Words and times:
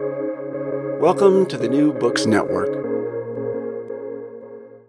Welcome 0.00 1.44
to 1.48 1.58
the 1.58 1.68
New 1.68 1.92
Books 1.92 2.24
Network. 2.24 2.70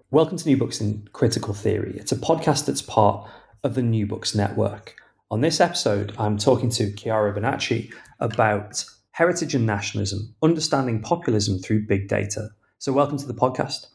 Welcome 0.10 0.38
to 0.38 0.48
New 0.48 0.56
Books 0.56 0.80
in 0.80 1.06
Critical 1.12 1.54
Theory. 1.54 1.98
It's 1.98 2.14
a 2.14 2.16
podcast 2.16 2.66
that's 2.66 2.82
part 2.82 3.30
of 3.62 3.76
the 3.76 3.82
New 3.82 4.08
Books 4.08 4.34
Network. 4.34 4.96
On 5.30 5.42
this 5.42 5.60
episode, 5.60 6.16
I'm 6.18 6.38
talking 6.38 6.70
to 6.70 6.94
Chiara 6.94 7.34
Bonacchi 7.34 7.94
about 8.22 8.86
heritage 9.12 9.54
and 9.54 9.66
nationalism, 9.66 10.34
understanding 10.42 11.02
populism 11.02 11.60
through 11.60 11.88
big 11.88 12.08
data. 12.08 12.52
So, 12.78 12.94
welcome 12.94 13.18
to 13.18 13.28
the 13.28 13.34
podcast. 13.34 13.88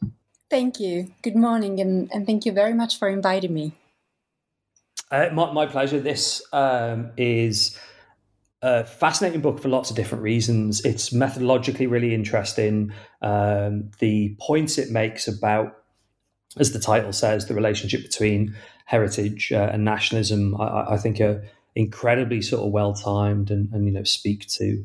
Thank 0.50 0.78
you. 0.80 1.12
Good 1.22 1.36
morning, 1.36 1.80
and, 1.80 2.10
and 2.12 2.26
thank 2.26 2.44
you 2.44 2.52
very 2.52 2.74
much 2.74 2.98
for 2.98 3.08
inviting 3.08 3.54
me. 3.54 3.72
Uh, 5.10 5.30
my, 5.32 5.50
my 5.50 5.64
pleasure. 5.64 5.98
This 5.98 6.42
um, 6.52 7.12
is 7.16 7.78
a 8.67 8.84
fascinating 8.84 9.41
book 9.41 9.61
for 9.61 9.69
lots 9.69 9.91
of 9.91 9.97
different 9.97 10.25
reasons. 10.25 10.84
It's 10.84 11.11
methodologically 11.11 11.89
really 11.89 12.12
interesting. 12.12 12.92
Um, 13.22 13.92
the 14.00 14.36
points 14.41 14.77
it 14.77 14.91
makes 14.91 15.28
about, 15.28 15.77
as 16.59 16.72
the 16.72 16.81
title 16.81 17.12
says, 17.12 17.47
the 17.47 17.55
relationship 17.55 18.03
between 18.03 18.56
heritage 18.84 19.53
uh, 19.53 19.70
and 19.72 19.84
nationalism, 19.84 20.61
I, 20.61 20.94
I, 20.94 20.98
think 20.98 21.20
are 21.20 21.44
incredibly 21.77 22.42
sort 22.42 22.67
of 22.67 22.72
well 22.72 22.92
timed 22.92 23.53
and, 23.53 23.72
and, 23.72 23.87
you 23.87 23.92
know 23.92 24.03
speak 24.03 24.48
to 24.48 24.84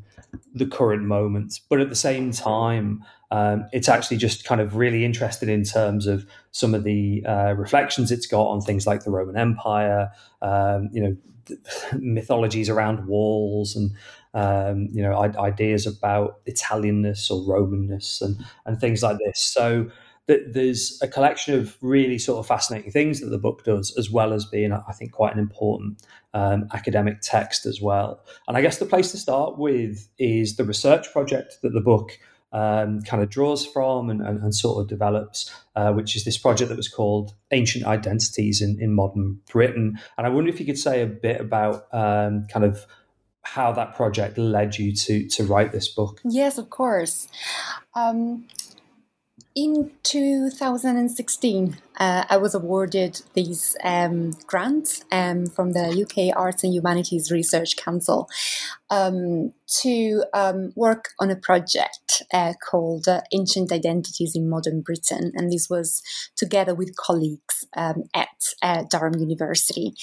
the 0.53 0.67
current 0.67 1.03
moment. 1.03 1.59
But 1.67 1.81
at 1.81 1.89
the 1.89 1.95
same 1.95 2.31
time, 2.31 3.03
um, 3.31 3.65
it's 3.73 3.89
actually 3.89 4.17
just 4.17 4.43
kind 4.43 4.61
of 4.61 4.75
really 4.75 5.03
interested 5.03 5.49
in 5.49 5.63
terms 5.63 6.05
of 6.05 6.27
some 6.51 6.75
of 6.75 6.83
the 6.83 7.25
uh, 7.25 7.53
reflections 7.57 8.11
it's 8.11 8.27
got 8.27 8.43
on 8.43 8.61
things 8.61 8.85
like 8.85 9.05
the 9.05 9.11
Roman 9.11 9.37
Empire, 9.37 10.11
um, 10.43 10.89
you 10.91 11.01
know, 11.01 11.17
mythologies 11.99 12.69
around 12.69 13.07
walls 13.07 13.75
and 13.75 13.91
um, 14.33 14.89
you 14.93 15.01
know 15.01 15.15
ideas 15.19 15.85
about 15.85 16.45
Italianness 16.45 17.29
or 17.29 17.41
Romanness 17.47 18.21
and 18.21 18.37
and 18.65 18.79
things 18.79 19.03
like 19.03 19.17
this. 19.25 19.41
So 19.41 19.89
that 20.27 20.53
there's 20.53 20.99
a 21.01 21.07
collection 21.07 21.59
of 21.59 21.75
really 21.81 22.17
sort 22.17 22.39
of 22.39 22.47
fascinating 22.47 22.91
things 22.91 23.19
that 23.19 23.29
the 23.29 23.37
book 23.37 23.63
does, 23.63 23.95
as 23.97 24.11
well 24.11 24.33
as 24.33 24.45
being, 24.45 24.71
I 24.71 24.93
think, 24.93 25.11
quite 25.11 25.33
an 25.33 25.39
important 25.39 26.05
um, 26.33 26.67
academic 26.73 27.21
text 27.21 27.65
as 27.65 27.81
well. 27.81 28.23
And 28.47 28.55
I 28.55 28.61
guess 28.61 28.77
the 28.77 28.85
place 28.85 29.11
to 29.11 29.17
start 29.17 29.57
with 29.57 30.07
is 30.19 30.55
the 30.55 30.63
research 30.63 31.11
project 31.11 31.57
that 31.63 31.73
the 31.73 31.81
book 31.81 32.17
um, 32.51 33.01
kind 33.01 33.23
of 33.23 33.29
draws 33.29 33.65
from 33.65 34.09
and, 34.09 34.21
and, 34.21 34.41
and 34.41 34.55
sort 34.55 34.81
of 34.81 34.89
develops, 34.89 35.51
uh, 35.75 35.91
which 35.91 36.15
is 36.15 36.23
this 36.23 36.37
project 36.37 36.69
that 36.69 36.77
was 36.77 36.89
called 36.89 37.33
Ancient 37.51 37.85
Identities 37.85 38.61
in, 38.61 38.77
in 38.81 38.93
Modern 38.93 39.39
Britain. 39.49 39.99
And 40.17 40.27
I 40.27 40.29
wonder 40.29 40.49
if 40.49 40.59
you 40.59 40.65
could 40.65 40.77
say 40.77 41.01
a 41.01 41.07
bit 41.07 41.39
about 41.39 41.85
um, 41.93 42.47
kind 42.47 42.65
of 42.65 42.85
how 43.43 43.71
that 43.71 43.95
project 43.95 44.37
led 44.37 44.77
you 44.77 44.93
to 44.93 45.27
to 45.27 45.43
write 45.43 45.71
this 45.71 45.87
book. 45.87 46.21
Yes, 46.23 46.57
of 46.57 46.69
course. 46.69 47.27
Um, 47.95 48.45
in 49.53 49.91
2016, 50.03 51.77
uh, 51.97 52.23
I 52.29 52.37
was 52.37 52.55
awarded 52.55 53.21
this 53.33 53.75
um, 53.83 54.31
um, 55.11 55.47
from 55.47 55.73
the 55.73 56.05
UK 56.07 56.37
Arts 56.37 56.63
and 56.63 56.73
Humanities 56.73 57.31
Research 57.31 57.75
Council 57.75 58.29
um, 58.89 59.53
to 59.81 60.23
um, 60.33 60.71
work 60.75 61.09
on 61.19 61.31
a 61.31 61.35
project 61.35 62.23
uh, 62.33 62.53
called 62.69 63.07
uh, 63.07 63.21
Ancient 63.33 63.71
Identities 63.71 64.35
in 64.35 64.49
Modern 64.49 64.81
Britain. 64.81 65.31
And 65.35 65.51
this 65.51 65.69
was 65.69 66.01
together 66.35 66.75
with 66.75 66.95
colleagues 66.95 67.65
um, 67.75 68.03
at 68.13 68.27
uh, 68.61 68.83
Durham 68.89 69.19
University. 69.19 69.93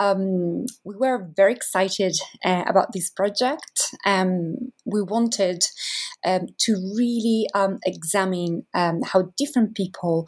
Um, 0.00 0.66
we 0.84 0.96
were 0.96 1.28
very 1.36 1.52
excited 1.52 2.16
uh, 2.44 2.64
about 2.66 2.92
this 2.92 3.10
project. 3.10 3.94
we 4.84 5.02
wanted 5.02 5.64
to 6.24 6.72
really 6.96 7.46
examine 7.84 8.66
how 8.74 9.32
different 9.36 9.74
people 9.74 10.26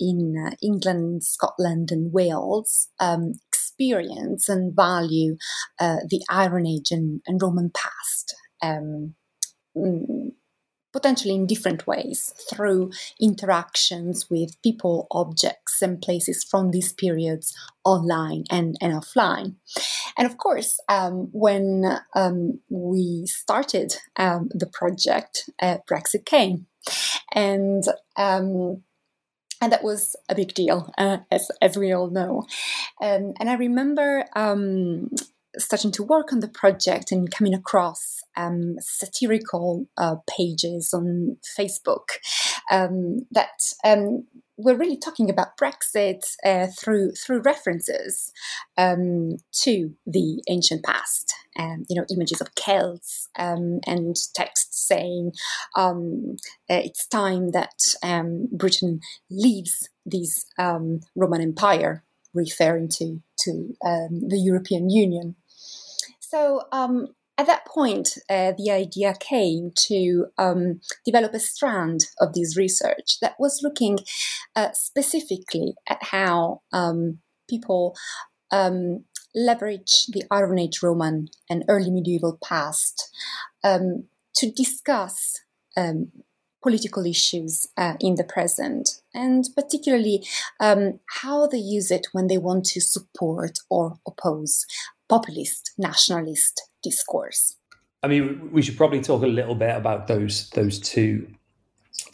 in 0.00 0.34
uh, 0.46 0.54
England, 0.62 1.24
Scotland, 1.24 1.90
and 1.90 2.12
Wales 2.12 2.88
um, 3.00 3.34
experience 3.78 4.48
and 4.48 4.74
value 4.74 5.36
uh, 5.80 5.98
the 6.08 6.22
Iron 6.28 6.66
Age 6.66 6.90
and, 6.90 7.20
and 7.26 7.40
Roman 7.40 7.70
past. 7.70 8.34
Um, 8.62 9.14
mm, 9.76 10.32
potentially 10.90 11.34
in 11.34 11.46
different 11.46 11.86
ways 11.86 12.32
through 12.50 12.90
interactions 13.20 14.28
with 14.30 14.60
people, 14.62 15.06
objects, 15.12 15.82
and 15.82 16.00
places 16.00 16.42
from 16.42 16.70
these 16.70 16.92
periods 16.92 17.54
online 17.84 18.44
and, 18.50 18.76
and 18.80 18.94
offline. 18.94 19.54
And 20.16 20.26
of 20.26 20.38
course, 20.38 20.80
um, 20.88 21.28
when 21.32 22.00
um, 22.14 22.60
we 22.70 23.26
started 23.26 23.96
um, 24.16 24.48
the 24.52 24.66
project, 24.66 25.50
uh, 25.60 25.78
Brexit 25.88 26.24
came. 26.24 26.66
And 27.34 27.84
um, 28.16 28.82
and 29.60 29.72
that 29.72 29.82
was 29.82 30.16
a 30.28 30.34
big 30.34 30.54
deal, 30.54 30.92
uh, 30.98 31.18
as 31.60 31.76
we 31.76 31.92
all 31.92 32.10
know. 32.10 32.44
Um, 33.00 33.34
and 33.40 33.50
I 33.50 33.54
remember 33.54 34.24
um, 34.36 35.10
starting 35.56 35.90
to 35.92 36.02
work 36.02 36.32
on 36.32 36.40
the 36.40 36.48
project 36.48 37.10
and 37.10 37.30
coming 37.30 37.54
across 37.54 38.22
um, 38.36 38.76
satirical 38.80 39.88
uh, 39.96 40.16
pages 40.28 40.92
on 40.94 41.38
Facebook 41.58 42.18
um, 42.70 43.26
that 43.32 43.72
um, 43.84 44.26
were 44.58 44.76
really 44.76 44.98
talking 44.98 45.30
about 45.30 45.56
Brexit 45.56 46.36
uh, 46.44 46.66
through 46.66 47.12
through 47.12 47.40
references 47.42 48.32
um, 48.76 49.36
to 49.62 49.94
the 50.04 50.42
ancient 50.48 50.84
past. 50.84 51.32
Um, 51.58 51.86
you 51.88 51.96
know, 51.96 52.06
images 52.10 52.40
of 52.40 52.54
Celts 52.54 53.28
um, 53.36 53.80
and 53.86 54.14
texts 54.34 54.86
saying 54.86 55.32
um, 55.74 56.36
uh, 56.70 56.82
it's 56.84 57.06
time 57.06 57.50
that 57.52 57.94
um, 58.02 58.48
Britain 58.52 59.00
leaves 59.30 59.88
this 60.04 60.44
um, 60.58 61.00
Roman 61.16 61.40
Empire, 61.40 62.04
referring 62.34 62.88
to 62.88 63.22
to 63.40 63.74
the 63.80 64.38
European 64.38 64.90
Union. 64.90 65.36
So 66.20 66.66
at 67.38 67.46
that 67.46 67.64
point, 67.64 68.18
uh, 68.28 68.52
the 68.58 68.70
idea 68.70 69.14
came 69.18 69.70
to 69.86 70.26
um, 70.38 70.80
develop 71.04 71.32
a 71.34 71.38
strand 71.38 72.00
of 72.20 72.34
this 72.34 72.56
research 72.56 73.20
that 73.22 73.36
was 73.38 73.60
looking 73.62 74.00
uh, 74.56 74.70
specifically 74.72 75.74
at 75.88 75.98
how 76.02 76.62
um, 76.72 77.18
people 77.48 77.96
um, 78.50 79.04
leverage 79.36 80.06
the 80.08 80.24
Iron 80.32 80.58
Age 80.58 80.82
Roman 80.82 81.28
and 81.48 81.64
early 81.68 81.92
medieval 81.92 82.38
past 82.42 83.08
um, 83.62 84.04
to 84.34 84.50
discuss 84.50 85.40
um, 85.76 86.10
political 86.60 87.06
issues 87.06 87.68
uh, 87.76 87.94
in 88.00 88.16
the 88.16 88.24
present, 88.24 89.00
and 89.14 89.48
particularly 89.54 90.26
um, 90.58 90.98
how 91.22 91.46
they 91.46 91.58
use 91.58 91.92
it 91.92 92.08
when 92.10 92.26
they 92.26 92.38
want 92.38 92.64
to 92.64 92.80
support 92.80 93.60
or 93.70 93.98
oppose 94.08 94.66
populist 95.08 95.72
nationalist 95.78 96.62
discourse. 96.82 97.56
I 98.02 98.08
mean, 98.08 98.50
we 98.52 98.62
should 98.62 98.76
probably 98.76 99.00
talk 99.00 99.22
a 99.22 99.26
little 99.26 99.54
bit 99.54 99.74
about 99.74 100.06
those 100.06 100.50
those 100.50 100.78
two 100.78 101.26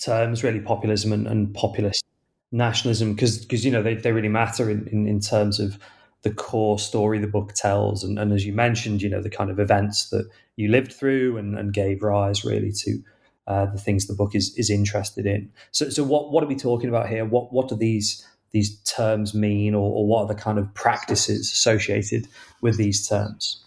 terms, 0.00 0.42
really, 0.42 0.60
populism 0.60 1.12
and, 1.12 1.26
and 1.26 1.52
populist 1.54 2.04
nationalism, 2.52 3.14
because 3.14 3.38
because 3.38 3.64
you 3.64 3.70
know 3.70 3.82
they, 3.82 3.94
they 3.94 4.12
really 4.12 4.28
matter 4.28 4.70
in, 4.70 4.86
in, 4.88 5.06
in 5.06 5.20
terms 5.20 5.60
of 5.60 5.78
the 6.22 6.32
core 6.32 6.78
story 6.78 7.18
the 7.18 7.26
book 7.26 7.52
tells, 7.52 8.02
and, 8.02 8.18
and 8.18 8.32
as 8.32 8.46
you 8.46 8.52
mentioned, 8.52 9.02
you 9.02 9.10
know 9.10 9.20
the 9.20 9.30
kind 9.30 9.50
of 9.50 9.58
events 9.58 10.08
that 10.08 10.28
you 10.56 10.68
lived 10.68 10.92
through 10.92 11.36
and, 11.36 11.58
and 11.58 11.74
gave 11.74 12.02
rise 12.02 12.44
really 12.44 12.72
to 12.72 13.02
uh, 13.46 13.66
the 13.66 13.78
things 13.78 14.06
the 14.06 14.14
book 14.14 14.34
is 14.34 14.54
is 14.56 14.70
interested 14.70 15.26
in. 15.26 15.52
So, 15.70 15.90
so 15.90 16.02
what 16.02 16.32
what 16.32 16.42
are 16.42 16.46
we 16.46 16.56
talking 16.56 16.88
about 16.88 17.08
here? 17.08 17.26
What 17.26 17.52
what 17.52 17.68
do 17.68 17.76
these 17.76 18.26
these 18.54 18.76
terms 18.84 19.34
mean, 19.34 19.74
or, 19.74 19.92
or 19.92 20.06
what 20.06 20.20
are 20.22 20.28
the 20.28 20.34
kind 20.34 20.58
of 20.58 20.72
practices 20.74 21.52
associated 21.52 22.28
with 22.62 22.78
these 22.78 23.06
terms? 23.06 23.60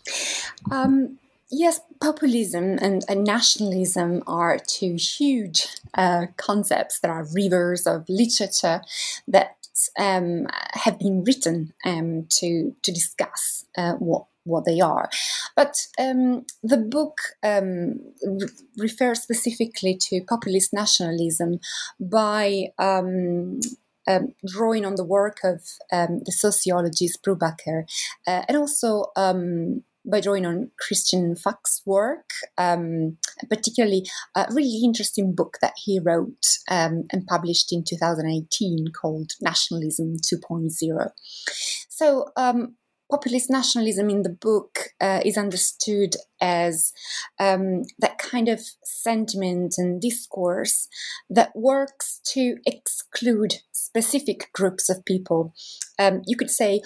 Um, 0.72 1.20
yes, 1.52 1.82
populism 2.02 2.80
and, 2.82 3.04
and, 3.08 3.24
nationalism 3.26 4.24
are 4.26 4.58
two 4.58 4.96
huge 4.96 5.68
uh, 5.94 6.28
concepts 6.38 7.02
that 7.02 7.12
are 7.12 7.28
rivers 7.34 7.86
of 7.86 8.06
literature 8.08 8.82
that 9.28 9.58
um, 10.00 10.48
have 10.72 10.98
been 10.98 11.24
written 11.24 11.74
um, 11.86 12.26
to 12.30 12.74
to 12.82 12.92
discuss 12.92 13.66
uh, 13.78 13.94
what 13.94 14.26
what 14.46 14.64
they 14.64 14.80
are. 14.80 15.10
But 15.56 15.88
um, 16.00 16.46
the 16.64 16.78
book 16.78 17.18
um, 17.44 18.00
re- 18.26 18.48
refers 18.78 19.22
specifically 19.22 19.98
to 20.04 20.22
populist 20.22 20.72
nationalism 20.74 21.60
by 22.00 22.68
um, 22.80 23.60
um, 24.08 24.34
drawing 24.46 24.86
on 24.86 24.96
the 24.96 25.04
work 25.04 25.40
of 25.44 25.62
um, 25.92 26.22
the 26.26 26.32
sociologist 26.32 27.24
Brubaker 27.24 27.84
uh, 28.26 28.44
and 28.48 28.58
also 28.58 29.06
um, 29.16 29.84
by 30.10 30.22
drawing 30.22 30.46
on 30.46 30.72
Christian 30.80 31.36
Fuchs's 31.36 31.82
work, 31.86 32.30
um, 32.58 33.18
particularly 33.50 34.06
a 34.36 34.48
really 34.52 34.82
interesting 34.84 35.36
book 35.36 35.58
that 35.62 35.74
he 35.84 36.00
wrote 36.00 36.60
um, 36.70 37.04
and 37.12 37.28
published 37.28 37.74
in 37.74 37.84
2018 37.84 38.88
called 39.00 39.34
Nationalism 39.42 40.16
2.0. 40.18 41.10
So, 41.90 42.30
um, 42.38 42.76
populist 43.10 43.50
nationalism 43.50 44.10
in 44.10 44.24
the 44.24 44.30
book 44.30 44.90
uh, 45.00 45.22
is 45.24 45.38
understood 45.38 46.16
as 46.42 46.92
um, 47.40 47.84
that 48.00 48.18
kind 48.18 48.50
of 48.50 48.62
sentiment 48.84 49.76
and 49.78 50.02
discourse 50.02 50.88
that 51.30 51.56
works 51.56 52.20
to 52.26 52.58
exclude 52.66 53.56
specific 53.88 54.50
groups 54.54 54.90
of 54.90 55.06
people. 55.06 55.54
Um, 55.98 56.22
you 56.26 56.36
could 56.36 56.52
say 56.52 56.82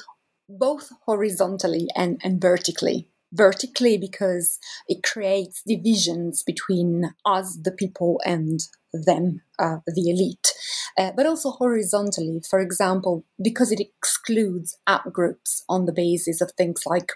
both 0.47 0.89
horizontally 1.05 1.87
and, 1.95 2.19
and 2.23 2.41
vertically 2.41 3.07
vertically 3.33 3.97
because 3.97 4.59
it 4.87 5.03
creates 5.03 5.63
divisions 5.65 6.43
between 6.43 7.13
us, 7.25 7.57
the 7.61 7.71
people, 7.71 8.19
and 8.25 8.59
them, 8.93 9.41
uh, 9.57 9.77
the 9.87 10.09
elite, 10.09 10.53
uh, 10.97 11.11
but 11.15 11.25
also 11.25 11.51
horizontally, 11.51 12.41
for 12.49 12.59
example, 12.59 13.23
because 13.41 13.71
it 13.71 13.79
excludes 13.79 14.77
outgroups 14.87 15.61
on 15.69 15.85
the 15.85 15.93
basis 15.93 16.41
of 16.41 16.51
things 16.51 16.83
like 16.85 17.11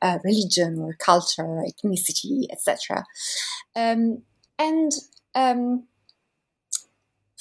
uh, 0.00 0.18
religion 0.24 0.80
or 0.80 0.94
culture, 0.94 1.62
ethnicity, 1.64 2.46
etc. 2.50 3.04
Um, 3.76 4.22
and 4.58 4.90
um, 5.34 5.86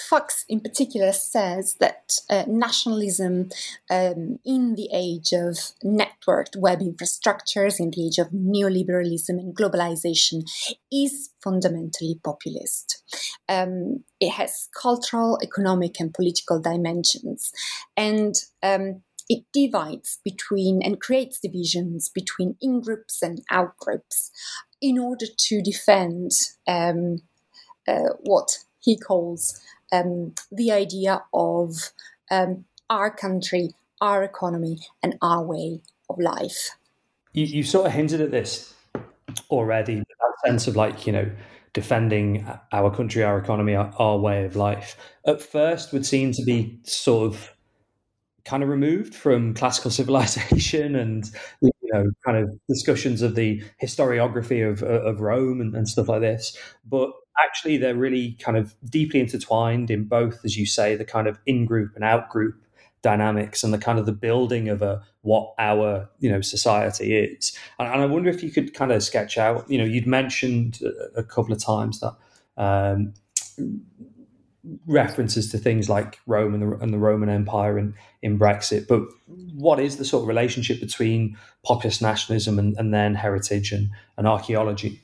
Fuchs, 0.09 0.45
in 0.49 0.59
particular, 0.59 1.11
says 1.11 1.75
that 1.79 2.19
uh, 2.29 2.45
nationalism 2.47 3.49
um, 3.89 4.39
in 4.43 4.75
the 4.75 4.89
age 4.93 5.31
of 5.31 5.57
networked 5.83 6.55
web 6.57 6.79
infrastructures, 6.79 7.79
in 7.79 7.91
the 7.91 8.07
age 8.07 8.17
of 8.17 8.29
neoliberalism 8.29 9.29
and 9.29 9.55
globalization, 9.55 10.43
is 10.91 11.29
fundamentally 11.43 12.19
populist. 12.23 13.03
Um, 13.47 14.03
it 14.19 14.31
has 14.31 14.69
cultural, 14.79 15.39
economic, 15.41 15.99
and 15.99 16.13
political 16.13 16.59
dimensions. 16.59 17.51
And 17.95 18.35
um, 18.63 19.03
it 19.29 19.45
divides 19.53 20.19
between 20.23 20.81
and 20.81 20.99
creates 20.99 21.39
divisions 21.39 22.09
between 22.09 22.57
in 22.61 22.81
groups 22.81 23.21
and 23.21 23.41
out 23.49 23.77
groups 23.77 24.31
in 24.81 24.99
order 24.99 25.25
to 25.25 25.61
defend 25.61 26.31
um, 26.67 27.21
uh, 27.87 28.09
what 28.19 28.57
he 28.79 28.97
calls 28.97 29.61
um, 29.91 30.33
the 30.51 30.71
idea 30.71 31.23
of 31.33 31.91
um, 32.29 32.65
our 32.89 33.11
country, 33.11 33.71
our 33.99 34.23
economy, 34.23 34.79
and 35.03 35.17
our 35.21 35.43
way 35.43 35.81
of 36.09 36.19
life. 36.19 36.71
You, 37.33 37.45
you 37.45 37.63
sort 37.63 37.87
of 37.87 37.93
hinted 37.93 38.21
at 38.21 38.31
this 38.31 38.73
already, 39.49 39.95
that 39.95 40.49
sense 40.49 40.67
of 40.67 40.75
like, 40.75 41.05
you 41.05 41.13
know, 41.13 41.31
defending 41.73 42.45
our 42.71 42.93
country, 42.93 43.23
our 43.23 43.37
economy, 43.37 43.75
our, 43.75 43.93
our, 43.97 44.17
way 44.17 44.45
of 44.45 44.55
life. 44.55 44.97
At 45.25 45.41
first, 45.41 45.93
would 45.93 46.05
seem 46.05 46.33
to 46.33 46.43
be 46.43 46.79
sort 46.83 47.27
of 47.27 47.55
kind 48.43 48.63
of 48.63 48.69
removed 48.69 49.15
from 49.15 49.53
classical 49.53 49.91
civilization 49.99 50.95
and 50.95 51.29
you 51.61 51.71
know 51.93 52.09
kind 52.25 52.37
of 52.37 52.49
discussions 52.67 53.21
of 53.21 53.35
the 53.35 53.63
historiography 53.81 54.67
of 54.67 54.83
of 54.83 55.21
Rome 55.21 55.61
and, 55.61 55.75
and 55.75 55.87
stuff 55.87 56.09
like 56.09 56.21
this. 56.21 56.57
But 56.85 57.11
actually 57.39 57.77
they're 57.77 57.95
really 57.95 58.33
kind 58.33 58.57
of 58.57 58.75
deeply 58.89 59.19
intertwined 59.19 59.89
in 59.89 60.05
both, 60.05 60.43
as 60.43 60.57
you 60.57 60.65
say, 60.65 60.95
the 60.95 61.05
kind 61.05 61.27
of 61.27 61.39
in 61.45 61.65
group 61.65 61.95
and 61.95 62.03
out 62.03 62.29
group 62.29 62.55
dynamics 63.01 63.63
and 63.63 63.73
the 63.73 63.77
kind 63.77 63.97
of 63.97 64.05
the 64.05 64.11
building 64.11 64.69
of 64.69 64.81
a 64.81 65.01
what 65.21 65.53
our 65.57 66.09
you 66.19 66.29
know 66.29 66.41
society 66.41 67.15
is. 67.15 67.57
And, 67.79 67.91
and 67.91 68.01
I 68.01 68.05
wonder 68.05 68.29
if 68.29 68.43
you 68.43 68.51
could 68.51 68.73
kind 68.73 68.91
of 68.91 69.03
sketch 69.03 69.37
out. 69.37 69.69
You 69.69 69.77
know, 69.77 69.85
you'd 69.85 70.07
mentioned 70.07 70.79
a, 71.15 71.23
couple 71.23 71.53
of 71.53 71.63
times 71.63 71.99
that. 71.99 72.15
Um, 72.57 73.13
references 74.85 75.49
to 75.51 75.57
things 75.57 75.89
like 75.89 76.19
Rome 76.27 76.53
and 76.53 76.61
the, 76.61 76.77
and 76.77 76.93
the 76.93 76.99
Roman 76.99 77.29
Empire 77.29 77.79
in, 77.79 77.95
in 78.21 78.37
Brexit, 78.37 78.87
but 78.87 79.01
what 79.55 79.79
is 79.79 79.97
the 79.97 80.05
sort 80.05 80.21
of 80.21 80.27
relationship 80.27 80.79
between 80.79 81.37
populist 81.63 82.01
nationalism 82.01 82.59
and, 82.59 82.77
and 82.77 82.93
then 82.93 83.15
heritage 83.15 83.71
and, 83.71 83.89
and 84.17 84.27
archaeology? 84.27 85.01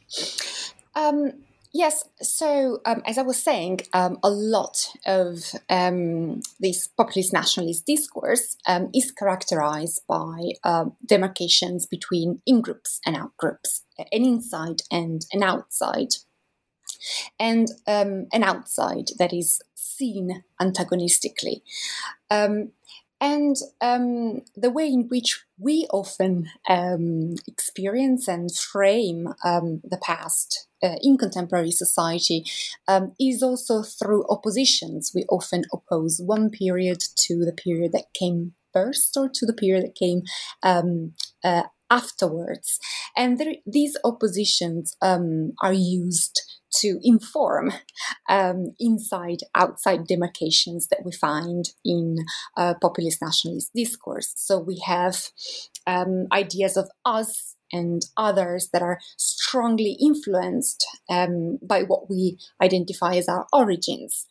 Um, 0.96 1.34
Yes, 1.78 2.06
so 2.24 2.80
um, 2.86 3.04
as 3.06 3.20
I 3.20 3.22
was 3.22 3.38
saying, 3.38 3.82
um, 3.94 4.18
a 4.24 4.32
lot 4.32 4.90
of 5.06 5.44
um, 5.70 6.42
this 6.60 6.88
populist 6.88 7.34
nationalist 7.34 7.86
discourse 7.86 8.58
um, 8.66 8.90
is 8.96 9.12
characterized 9.12 10.02
by 10.08 10.54
um, 10.64 10.94
demarcations 11.06 11.86
between 11.86 12.42
in 12.48 12.62
groups 12.62 13.00
and 13.06 13.16
out 13.16 13.38
groups, 13.38 13.84
an 14.00 14.26
inside 14.26 14.82
and 14.90 15.28
an 15.32 15.44
outside. 15.44 16.16
And 17.40 17.68
um, 17.86 18.26
an 18.34 18.42
outside 18.42 19.10
that 19.20 19.32
is 19.32 19.62
seen 19.76 20.44
antagonistically. 20.60 21.62
and 22.32 23.56
the 24.56 24.72
way 24.72 24.88
in 24.88 25.08
which 25.10 25.44
we 25.60 25.86
often 25.92 26.50
experience 27.48 28.28
and 28.28 28.52
frame 28.52 29.36
the 29.44 30.00
past 30.02 30.67
uh, 30.84 30.96
in 31.02 31.18
contemporary 31.18 31.72
society 31.72 32.44
um, 32.88 33.14
is 33.20 33.42
also 33.44 33.84
through 33.84 34.26
oppositions. 34.30 35.12
We 35.14 35.26
often 35.30 35.64
oppose 35.74 36.22
one 36.24 36.50
period 36.50 37.00
to 37.26 37.46
the 37.46 37.54
period 37.54 37.92
that 37.94 38.14
came 38.14 38.54
first 38.74 39.16
or 39.18 39.30
to 39.30 39.46
the 39.46 39.54
period 39.54 39.84
that 39.84 39.96
came 39.96 40.22
um, 40.64 41.14
uh, 41.44 41.64
afterwards. 41.90 42.80
And 43.16 43.38
there, 43.38 43.54
these 43.66 43.98
oppositions 44.04 44.96
um, 45.02 45.54
are 45.62 45.74
used 45.74 46.42
to 46.76 47.00
inform 47.02 47.72
um, 48.30 48.74
inside 48.80 49.40
outside 49.56 50.06
demarcations 50.06 50.88
that 50.90 51.04
we 51.06 51.12
find 51.12 51.69
in 51.84 52.18
uh, 52.57 52.74
populist 52.81 53.22
nationalist 53.22 53.72
discourse. 53.74 54.34
So 54.36 54.60
we 54.60 54.81
have 54.86 55.30
um, 55.86 56.28
ideas 56.31 56.78
of 56.78 56.90
us 57.06 57.56
and 57.71 58.04
others 58.16 58.69
that 58.74 58.81
are 58.81 59.00
strongly 59.18 59.97
influenced 60.02 60.86
um, 61.09 61.59
by 61.62 61.83
what 61.83 62.09
we 62.09 62.38
identify 62.62 63.16
as 63.16 63.28
our 63.28 63.47
origins. 63.54 64.26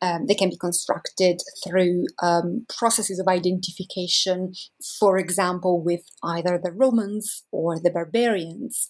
Um, 0.00 0.26
they 0.26 0.34
can 0.34 0.50
be 0.50 0.56
constructed 0.56 1.42
through 1.64 2.06
um, 2.22 2.66
processes 2.68 3.18
of 3.18 3.28
identification, 3.28 4.54
for 4.98 5.18
example, 5.18 5.80
with 5.80 6.10
either 6.22 6.60
the 6.62 6.72
Romans 6.72 7.44
or 7.50 7.78
the 7.78 7.90
barbarians, 7.90 8.88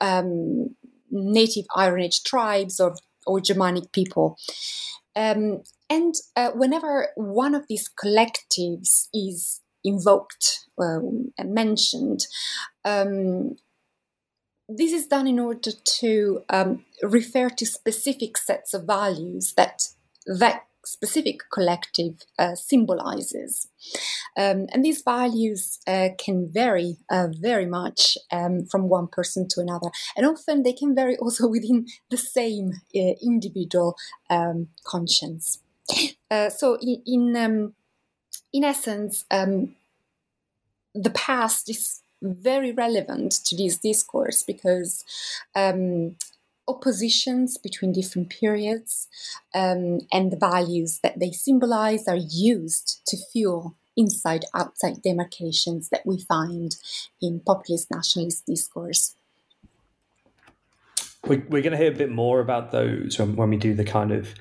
um, 0.00 0.74
native 1.10 1.66
Iron 1.76 2.02
Age 2.02 2.22
tribes 2.22 2.80
or, 2.80 2.96
or 3.26 3.40
Germanic 3.40 3.92
people. 3.92 4.38
Um, 5.16 5.62
and 5.88 6.14
uh, 6.34 6.50
whenever 6.52 7.08
one 7.14 7.54
of 7.54 7.66
these 7.68 7.88
collectives 7.88 9.08
is 9.14 9.60
invoked 9.84 10.66
um, 10.78 11.32
and 11.38 11.54
mentioned. 11.54 12.26
Um, 12.84 13.56
this 14.68 14.92
is 14.92 15.06
done 15.06 15.26
in 15.26 15.38
order 15.38 15.72
to 15.72 16.42
um, 16.48 16.84
refer 17.02 17.50
to 17.50 17.66
specific 17.66 18.38
sets 18.38 18.72
of 18.72 18.84
values 18.84 19.52
that 19.56 19.88
that 20.26 20.64
specific 20.86 21.40
collective 21.52 22.22
uh, 22.38 22.54
symbolizes. 22.54 23.68
Um, 24.36 24.66
and 24.72 24.84
these 24.84 25.02
values 25.02 25.78
uh, 25.86 26.10
can 26.18 26.50
vary 26.52 26.96
uh, 27.10 27.28
very 27.30 27.66
much 27.66 28.18
um, 28.30 28.66
from 28.66 28.88
one 28.88 29.08
person 29.08 29.48
to 29.48 29.60
another. 29.60 29.90
And 30.16 30.26
often 30.26 30.62
they 30.62 30.72
can 30.72 30.94
vary 30.94 31.16
also 31.16 31.48
within 31.56 31.86
the 32.10 32.16
same 32.16 32.72
uh, 32.94 33.14
individual 33.22 33.96
um, 34.30 34.68
conscience. 34.84 35.60
Uh, 36.30 36.48
so, 36.48 36.78
in, 36.80 37.02
in 37.06 37.36
um, 37.36 37.74
in 38.54 38.62
essence, 38.62 39.24
um, 39.32 39.74
the 40.94 41.10
past 41.10 41.68
is 41.68 42.00
very 42.22 42.70
relevant 42.70 43.32
to 43.32 43.56
this 43.56 43.76
discourse 43.76 44.44
because 44.44 45.04
um, 45.56 46.14
oppositions 46.68 47.58
between 47.58 47.92
different 47.92 48.30
periods 48.30 49.08
um, 49.54 50.00
and 50.12 50.30
the 50.30 50.36
values 50.36 51.00
that 51.02 51.18
they 51.18 51.32
symbolize 51.32 52.06
are 52.06 52.16
used 52.16 53.02
to 53.08 53.16
fuel 53.16 53.74
inside 53.96 54.44
outside 54.54 55.02
demarcations 55.02 55.88
that 55.88 56.06
we 56.06 56.18
find 56.18 56.76
in 57.20 57.40
populist 57.40 57.90
nationalist 57.90 58.46
discourse. 58.46 59.16
We're, 61.26 61.38
going 61.38 61.70
to 61.70 61.76
hear 61.76 61.92
a 61.92 61.96
bit 61.96 62.10
more 62.10 62.40
about 62.40 62.70
those 62.70 63.18
when 63.18 63.50
we 63.50 63.56
do 63.56 63.74
the 63.74 63.84
kind 63.84 64.12
of 64.12 64.34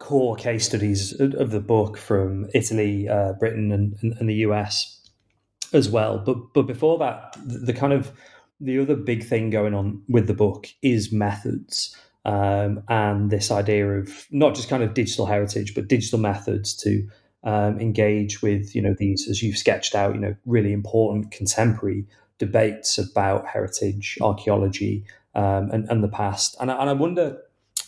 core 0.00 0.34
case 0.34 0.66
studies 0.66 1.12
of 1.20 1.52
the 1.52 1.60
book 1.60 1.96
from 1.96 2.48
Italy, 2.54 3.08
uh, 3.08 3.34
Britain, 3.34 3.70
and, 3.70 3.94
and, 4.18 4.28
the 4.28 4.34
US 4.46 4.98
as 5.72 5.88
well. 5.88 6.18
But 6.18 6.52
but 6.52 6.62
before 6.62 6.98
that, 6.98 7.36
the 7.44 7.72
kind 7.72 7.92
of 7.92 8.10
the 8.60 8.80
other 8.80 8.96
big 8.96 9.24
thing 9.24 9.50
going 9.50 9.74
on 9.74 10.02
with 10.08 10.26
the 10.26 10.34
book 10.34 10.66
is 10.82 11.12
methods. 11.12 11.96
Um, 12.24 12.82
and 12.88 13.30
this 13.30 13.50
idea 13.50 13.88
of 13.88 14.26
not 14.30 14.54
just 14.54 14.68
kind 14.68 14.82
of 14.82 14.92
digital 14.92 15.26
heritage, 15.26 15.74
but 15.74 15.88
digital 15.88 16.18
methods 16.18 16.74
to 16.78 17.06
um, 17.44 17.80
engage 17.80 18.42
with, 18.42 18.74
you 18.74 18.82
know, 18.82 18.94
these, 18.98 19.26
as 19.28 19.42
you've 19.42 19.56
sketched 19.56 19.94
out, 19.94 20.14
you 20.14 20.20
know, 20.20 20.36
really 20.44 20.72
important 20.72 21.30
contemporary 21.30 22.04
debates 22.38 22.98
about 22.98 23.46
heritage, 23.46 24.18
archaeology, 24.20 25.04
um, 25.34 25.70
and, 25.70 25.88
and 25.88 26.04
the 26.04 26.08
past. 26.08 26.56
And, 26.60 26.70
and 26.70 26.90
I 26.90 26.92
wonder, 26.92 27.38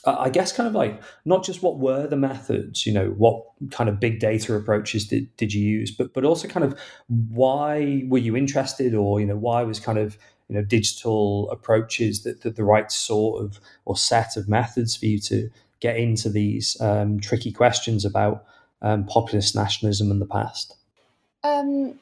I 0.05 0.31
guess, 0.31 0.53
kind 0.53 0.69
of 0.69 0.75
like 0.75 1.01
not 1.25 1.45
just 1.45 1.63
what 1.63 1.79
were 1.79 2.07
the 2.07 2.17
methods, 2.17 2.87
you 2.87 2.93
know, 2.93 3.11
what 3.11 3.45
kind 3.71 3.89
of 3.89 4.01
big 4.01 4.19
data 4.19 4.55
approaches 4.55 5.07
did, 5.07 5.35
did 5.37 5.55
you 5.55 5.63
use, 5.65 5.91
but 5.93 6.13
but 6.13 6.25
also 6.25 6.49
kind 6.49 6.65
of 6.65 6.79
why 7.09 8.05
were 8.09 8.19
you 8.19 8.37
interested, 8.37 8.95
or 8.95 9.21
you 9.21 9.27
know, 9.27 9.37
why 9.37 9.63
was 9.63 9.79
kind 9.79 9.99
of 9.99 10.19
you 10.49 10.57
know 10.57 10.63
digital 10.63 11.51
approaches 11.51 12.25
that, 12.25 12.43
that 12.43 12.57
the 12.57 12.65
right 12.65 12.91
sort 12.91 13.43
of 13.43 13.61
or 13.85 13.97
set 13.97 14.37
of 14.37 14.49
methods 14.49 14.97
for 14.97 15.07
you 15.07 15.21
to 15.21 15.51
get 15.79 15.97
into 15.97 16.29
these 16.29 16.81
um, 16.81 17.21
tricky 17.21 17.53
questions 17.53 18.05
about 18.05 18.45
um, 18.83 19.05
populist 19.07 19.55
nationalism 19.55 20.11
in 20.11 20.19
the 20.19 20.27
past? 20.27 20.77
Um, 21.45 21.99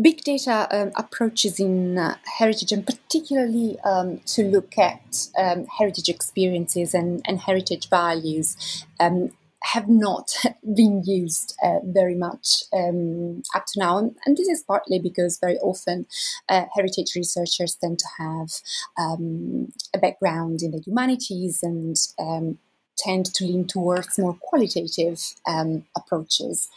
big 0.00 0.22
data 0.22 0.68
um, 0.70 0.92
approaches 0.96 1.58
in 1.58 1.98
uh, 1.98 2.16
heritage, 2.38 2.72
and 2.72 2.86
particularly 2.86 3.78
um, 3.84 4.18
to 4.26 4.44
look 4.44 4.78
at 4.78 5.28
um, 5.36 5.66
heritage 5.78 6.08
experiences 6.08 6.94
and, 6.94 7.22
and 7.26 7.40
heritage 7.40 7.88
values, 7.88 8.84
um, 9.00 9.30
have 9.62 9.88
not 9.88 10.36
been 10.74 11.02
used 11.04 11.56
uh, 11.62 11.78
very 11.82 12.14
much 12.14 12.62
um, 12.72 13.42
up 13.54 13.64
to 13.66 13.78
now. 13.78 13.98
And, 13.98 14.14
and, 14.24 14.36
this 14.36 14.48
is 14.48 14.62
partly 14.62 14.98
because 14.98 15.38
very 15.38 15.58
often 15.58 16.06
uh, 16.48 16.66
heritage 16.74 17.14
researchers 17.16 17.74
tend 17.74 17.98
to 17.98 18.06
have 18.18 18.50
um, 18.98 19.72
a 19.94 19.98
background 19.98 20.62
in 20.62 20.70
the 20.70 20.82
humanities 20.84 21.62
and 21.62 21.96
tend 22.96 23.26
to 23.26 23.44
lean 23.44 23.64
towards 23.64 24.18
more 24.18 24.36
qualitative 24.40 25.20
approaches. 25.96 26.68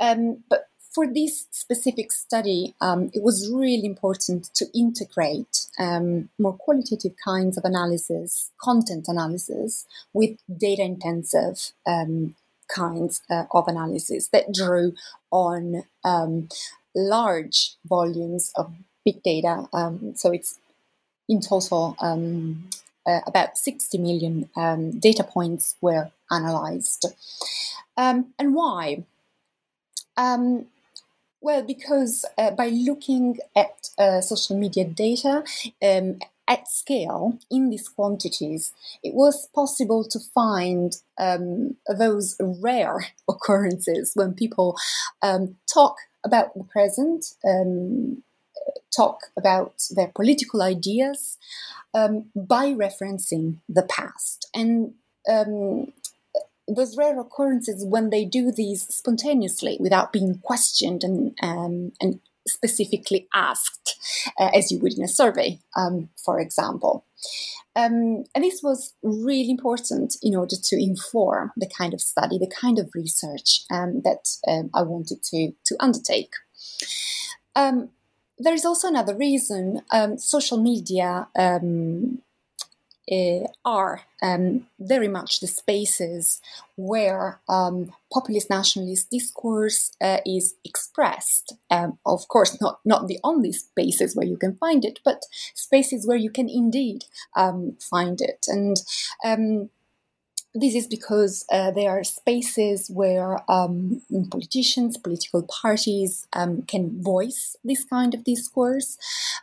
But 0.00 0.68
for 0.94 1.06
this 1.12 1.48
specific 1.50 2.12
study, 2.12 2.74
um, 2.80 3.10
it 3.12 3.22
was 3.22 3.50
really 3.52 3.84
important 3.84 4.44
to 4.54 4.66
integrate 4.72 5.66
um, 5.78 6.28
more 6.38 6.52
qualitative 6.56 7.14
kinds 7.22 7.58
of 7.58 7.64
analysis, 7.64 8.52
content 8.58 9.06
analysis, 9.08 9.86
with 10.12 10.38
data 10.56 10.82
intensive 10.82 11.72
um, 11.84 12.36
kinds 12.68 13.22
uh, 13.28 13.44
of 13.50 13.66
analysis 13.66 14.28
that 14.28 14.52
drew 14.54 14.94
on 15.32 15.82
um, 16.04 16.48
large 16.94 17.74
volumes 17.84 18.52
of 18.54 18.72
big 19.04 19.20
data. 19.24 19.68
Um, 19.72 20.14
so 20.14 20.30
it's 20.30 20.60
in 21.28 21.40
total 21.40 21.96
um, 22.00 22.70
uh, 23.04 23.20
about 23.26 23.58
60 23.58 23.98
million 23.98 24.48
data 25.00 25.24
points 25.24 25.74
were 25.80 26.12
analyzed. 26.30 27.06
and 27.96 28.26
why? 28.38 29.02
Um, 30.16 30.66
well, 31.44 31.62
because 31.62 32.24
uh, 32.38 32.52
by 32.52 32.68
looking 32.68 33.36
at 33.54 33.90
uh, 33.98 34.22
social 34.22 34.58
media 34.58 34.86
data 34.86 35.44
um, 35.82 36.18
at 36.48 36.66
scale 36.66 37.38
in 37.50 37.68
these 37.68 37.86
quantities, 37.86 38.72
it 39.02 39.12
was 39.12 39.46
possible 39.54 40.04
to 40.04 40.18
find 40.18 40.96
um, 41.18 41.76
those 41.98 42.36
rare 42.40 43.06
occurrences 43.28 44.12
when 44.14 44.32
people 44.32 44.74
um, 45.20 45.56
talk 45.70 45.96
about 46.24 46.54
the 46.54 46.64
present, 46.64 47.26
um, 47.46 48.22
talk 48.96 49.24
about 49.36 49.82
their 49.94 50.10
political 50.14 50.62
ideas 50.62 51.36
um, 51.92 52.24
by 52.34 52.72
referencing 52.72 53.58
the 53.68 53.82
past. 53.82 54.48
And 54.54 54.94
um, 56.68 56.74
those 56.74 56.96
rare 56.96 57.18
occurrences 57.18 57.84
when 57.84 58.10
they 58.10 58.24
do 58.24 58.50
these 58.50 58.82
spontaneously 58.94 59.76
without 59.80 60.12
being 60.12 60.38
questioned 60.42 61.04
and 61.04 61.36
um, 61.42 61.92
and 62.00 62.20
specifically 62.46 63.26
asked, 63.34 63.96
uh, 64.38 64.50
as 64.54 64.70
you 64.70 64.78
would 64.78 64.96
in 64.96 65.04
a 65.04 65.08
survey, 65.08 65.58
um, 65.76 66.10
for 66.22 66.38
example. 66.38 67.04
Um, 67.76 68.24
and 68.34 68.44
this 68.44 68.62
was 68.62 68.94
really 69.02 69.50
important 69.50 70.16
in 70.22 70.36
order 70.36 70.56
to 70.62 70.76
inform 70.76 71.52
the 71.56 71.68
kind 71.68 71.94
of 71.94 72.00
study, 72.00 72.38
the 72.38 72.46
kind 72.46 72.78
of 72.78 72.90
research 72.94 73.64
um, 73.70 74.02
that 74.02 74.36
um, 74.46 74.70
I 74.74 74.82
wanted 74.82 75.22
to, 75.24 75.52
to 75.64 75.76
undertake. 75.80 76.34
Um, 77.56 77.90
there 78.38 78.54
is 78.54 78.64
also 78.64 78.88
another 78.88 79.16
reason 79.16 79.82
social 80.18 80.60
media 80.60 81.28
uh, 83.10 83.46
are 83.64 84.02
um, 84.22 84.66
very 84.78 85.08
much 85.08 85.40
the 85.40 85.46
spaces 85.46 86.40
where 86.76 87.40
um, 87.48 87.92
populist 88.12 88.50
nationalist 88.50 89.10
discourse 89.10 89.92
uh, 90.00 90.18
is 90.26 90.54
expressed. 90.64 91.54
Um, 91.70 91.98
of 92.06 92.26
course, 92.28 92.58
not, 92.60 92.80
not 92.84 93.08
the 93.08 93.18
only 93.22 93.52
spaces 93.52 94.16
where 94.16 94.26
you 94.26 94.36
can 94.36 94.56
find 94.56 94.84
it, 94.84 95.00
but 95.04 95.22
spaces 95.54 96.06
where 96.06 96.16
you 96.16 96.30
can 96.30 96.48
indeed 96.48 97.04
um, 97.36 97.76
find 97.80 98.20
it. 98.20 98.46
And 98.48 98.76
um, 99.24 99.70
this 100.54 100.74
is 100.76 100.86
because 100.86 101.44
uh, 101.50 101.72
there 101.72 101.90
are 101.90 102.04
spaces 102.04 102.88
where 102.88 103.38
um, 103.50 104.02
politicians, 104.30 104.96
political 104.96 105.42
parties 105.42 106.28
um, 106.32 106.62
can 106.62 107.02
voice 107.02 107.56
this 107.64 107.84
kind 107.84 108.14
of 108.14 108.22
discourse, 108.22 108.96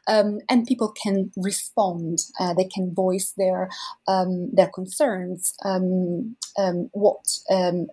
um, 0.08 0.40
and 0.50 0.66
people 0.66 0.90
can 0.90 1.32
respond. 1.36 2.20
Uh, 2.40 2.54
they 2.54 2.64
can 2.64 2.94
voice 2.94 3.34
their 3.38 3.70
um, 4.08 4.50
their 4.54 4.70
concerns, 4.70 5.54
um, 5.66 6.38
um, 6.58 6.90
what 6.94 7.26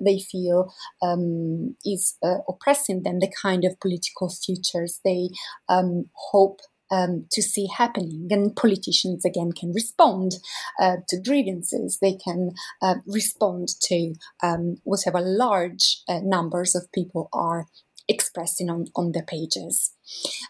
they 0.00 0.20
feel 0.20 0.72
is 1.84 2.16
uh, 2.22 2.38
oppressing 2.48 3.02
them, 3.02 3.18
the 3.18 3.32
kind 3.42 3.64
of 3.64 3.80
political 3.80 4.28
futures 4.28 5.00
they 5.04 5.30
hope 5.68 6.60
um, 6.90 7.26
to 7.30 7.42
see 7.42 7.68
happening. 7.76 8.28
And 8.30 8.54
politicians, 8.54 9.24
again, 9.24 9.52
can 9.52 9.72
respond 9.72 10.36
uh, 10.80 10.96
to 11.08 11.20
grievances. 11.20 11.98
They 12.00 12.14
can 12.14 12.52
uh, 12.82 12.96
respond 13.06 13.68
to 13.82 14.14
um, 14.42 14.78
whatever 14.84 15.20
large 15.20 16.02
uh, 16.08 16.20
numbers 16.22 16.74
of 16.74 16.90
people 16.92 17.28
are 17.32 17.66
expressing 18.08 18.70
on, 18.70 18.86
on 18.96 19.12
their 19.12 19.22
pages. 19.22 19.92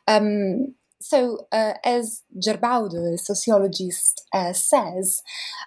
Um, 0.07 0.75
so, 1.01 1.47
uh, 1.53 1.75
as 1.85 2.23
Gerbaudo, 2.37 3.15
a 3.15 3.19
sociologist, 3.19 4.27
uh, 4.33 4.53
says, 4.53 5.23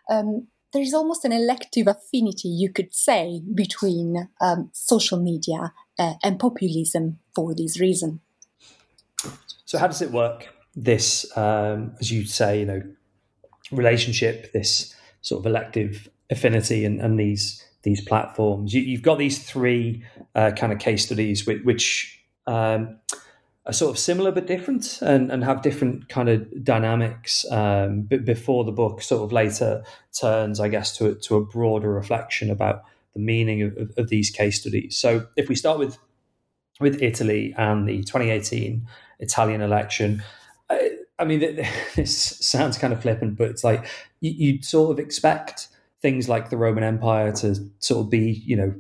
um, 0.09 0.47
there 0.73 0.81
is 0.81 0.93
almost 0.93 1.25
an 1.25 1.31
elective 1.31 1.87
affinity, 1.87 2.47
you 2.47 2.71
could 2.71 2.93
say, 2.93 3.41
between 3.53 4.29
um, 4.39 4.69
social 4.73 5.19
media 5.19 5.73
uh, 5.99 6.13
and 6.23 6.39
populism 6.39 7.19
for 7.35 7.53
this 7.53 7.79
reason. 7.79 8.21
So, 9.65 9.77
how 9.77 9.87
does 9.87 10.01
it 10.01 10.11
work? 10.11 10.49
This, 10.75 11.25
um, 11.37 11.95
as 11.99 12.11
you 12.11 12.25
say, 12.25 12.59
you 12.59 12.65
know, 12.65 12.81
relationship, 13.71 14.51
this 14.53 14.95
sort 15.21 15.39
of 15.39 15.45
elective 15.45 16.09
affinity, 16.29 16.85
and, 16.85 17.01
and 17.01 17.19
these 17.19 17.63
these 17.83 18.01
platforms. 18.01 18.73
You, 18.73 18.95
have 18.95 19.03
got 19.03 19.17
these 19.17 19.43
three 19.43 20.03
uh, 20.35 20.51
kind 20.51 20.71
of 20.71 20.77
case 20.77 21.05
studies, 21.05 21.47
which, 21.47 21.63
which 21.63 22.23
um, 22.45 22.99
are 23.65 23.73
sort 23.73 23.89
of 23.89 23.97
similar 23.97 24.31
but 24.31 24.45
different, 24.45 25.01
and, 25.01 25.31
and 25.31 25.43
have 25.43 25.63
different 25.63 26.07
kind 26.07 26.29
of 26.29 26.63
dynamics. 26.63 27.43
Um, 27.51 28.03
but 28.03 28.23
before 28.23 28.63
the 28.63 28.71
book, 28.71 29.01
sort 29.01 29.23
of 29.23 29.31
later 29.31 29.83
turns, 30.19 30.59
I 30.59 30.67
guess, 30.69 30.95
to 30.97 31.15
to 31.15 31.37
a 31.37 31.45
broader 31.45 31.91
reflection 31.91 32.49
about 32.49 32.83
the 33.13 33.19
meaning 33.19 33.63
of, 33.63 33.77
of, 33.77 33.91
of 33.97 34.09
these 34.09 34.29
case 34.29 34.61
studies. 34.61 34.95
So, 34.97 35.27
if 35.35 35.49
we 35.49 35.55
start 35.55 35.79
with 35.79 35.97
with 36.79 37.01
Italy 37.01 37.53
and 37.57 37.87
the 37.87 38.03
2018 38.03 38.87
Italian 39.19 39.61
election. 39.61 40.23
I 41.21 41.25
mean, 41.25 41.39
this 41.95 42.37
sounds 42.41 42.77
kind 42.77 42.91
of 42.91 43.01
flippant, 43.01 43.37
but 43.37 43.49
it's 43.49 43.63
like 43.63 43.85
you, 44.19 44.31
you'd 44.31 44.65
sort 44.65 44.91
of 44.91 44.99
expect 44.99 45.67
things 46.01 46.27
like 46.27 46.49
the 46.49 46.57
Roman 46.57 46.83
Empire 46.83 47.31
to 47.31 47.55
sort 47.79 48.05
of 48.05 48.09
be, 48.09 48.43
you 48.45 48.55
know, 48.55 48.73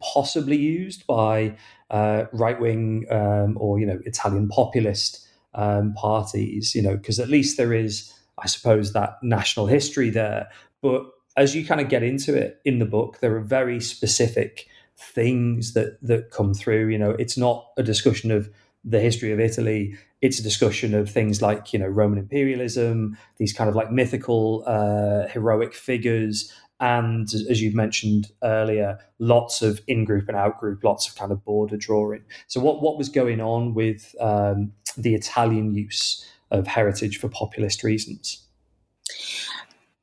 possibly 0.00 0.56
used 0.56 1.06
by 1.06 1.56
uh, 1.90 2.24
right 2.32 2.60
wing 2.60 3.06
um, 3.10 3.56
or 3.58 3.78
you 3.78 3.86
know 3.86 3.98
Italian 4.04 4.48
populist 4.48 5.26
um, 5.54 5.94
parties, 5.94 6.74
you 6.74 6.82
know, 6.82 6.96
because 6.96 7.18
at 7.18 7.28
least 7.28 7.56
there 7.56 7.72
is 7.72 8.12
I 8.38 8.46
suppose, 8.46 8.92
that 8.92 9.18
national 9.22 9.66
history 9.66 10.10
there. 10.10 10.48
But 10.82 11.06
as 11.36 11.54
you 11.54 11.64
kind 11.64 11.80
of 11.80 11.88
get 11.88 12.02
into 12.02 12.34
it 12.34 12.60
in 12.64 12.78
the 12.78 12.84
book, 12.84 13.18
there 13.20 13.34
are 13.36 13.40
very 13.40 13.80
specific 13.80 14.66
things 14.98 15.74
that 15.74 15.98
that 16.02 16.30
come 16.30 16.54
through. 16.54 16.88
You 16.88 16.98
know, 16.98 17.10
it's 17.10 17.38
not 17.38 17.66
a 17.76 17.82
discussion 17.82 18.30
of 18.30 18.50
the 18.84 19.00
history 19.00 19.32
of 19.32 19.40
Italy. 19.40 19.96
It's 20.22 20.38
a 20.38 20.42
discussion 20.42 20.94
of 20.94 21.10
things 21.10 21.42
like 21.42 21.72
you 21.72 21.78
know 21.78 21.86
Roman 21.86 22.18
imperialism, 22.18 23.16
these 23.36 23.52
kind 23.52 23.68
of 23.68 23.76
like 23.76 23.90
mythical 23.92 24.64
uh, 24.66 25.28
heroic 25.28 25.74
figures, 25.74 26.52
and 26.80 27.32
as 27.32 27.62
you 27.62 27.74
mentioned 27.74 28.30
earlier, 28.42 28.98
lots 29.18 29.62
of 29.62 29.80
in-group 29.86 30.28
and 30.28 30.36
out-group, 30.36 30.84
lots 30.84 31.08
of 31.08 31.14
kind 31.14 31.32
of 31.32 31.44
border 31.44 31.76
drawing. 31.76 32.22
So, 32.48 32.60
what 32.60 32.82
what 32.82 32.98
was 32.98 33.08
going 33.08 33.40
on 33.40 33.74
with 33.74 34.14
um, 34.20 34.72
the 34.96 35.14
Italian 35.14 35.74
use 35.74 36.26
of 36.50 36.66
heritage 36.66 37.18
for 37.18 37.28
populist 37.28 37.82
reasons? 37.82 38.46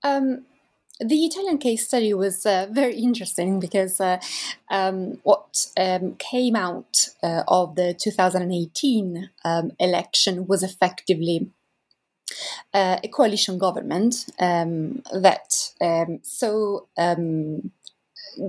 Um, 0.04 0.46
the 1.00 1.26
Italian 1.26 1.58
case 1.58 1.88
study 1.88 2.14
was 2.14 2.46
uh, 2.46 2.68
very 2.70 2.96
interesting 2.96 3.60
because 3.60 4.00
uh, 4.00 4.20
um, 4.70 5.20
what 5.24 5.66
um, 5.78 6.16
came 6.16 6.56
out 6.56 7.08
uh, 7.24 7.44
of 7.48 7.76
the 7.76 7.96
2018 8.00 9.30
um, 9.44 9.72
election 9.80 10.46
was 10.48 10.62
effectively 10.62 11.50
uh, 12.74 12.98
a 13.04 13.08
coalition 13.08 13.58
government 13.58 14.28
um, 14.40 15.02
that 15.14 15.72
um, 15.82 16.20
so 16.22 16.88
um, 16.98 17.72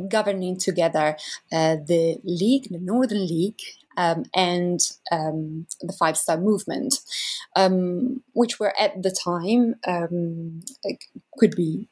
governing 0.09 0.59
together 0.59 1.17
uh, 1.53 1.77
the 1.77 2.19
League, 2.25 2.69
the 2.71 2.79
Northern 2.79 3.27
League, 3.27 3.61
um, 3.97 4.25
and 4.35 4.81
um, 5.13 5.67
the 5.81 5.93
Five 5.93 6.17
Star 6.17 6.37
Movement, 6.37 6.97
um, 7.57 8.23
which 8.33 8.59
were 8.59 8.75
at 8.79 9.03
the 9.03 9.11
time 9.11 9.77
could 11.39 11.55
be 11.55 11.89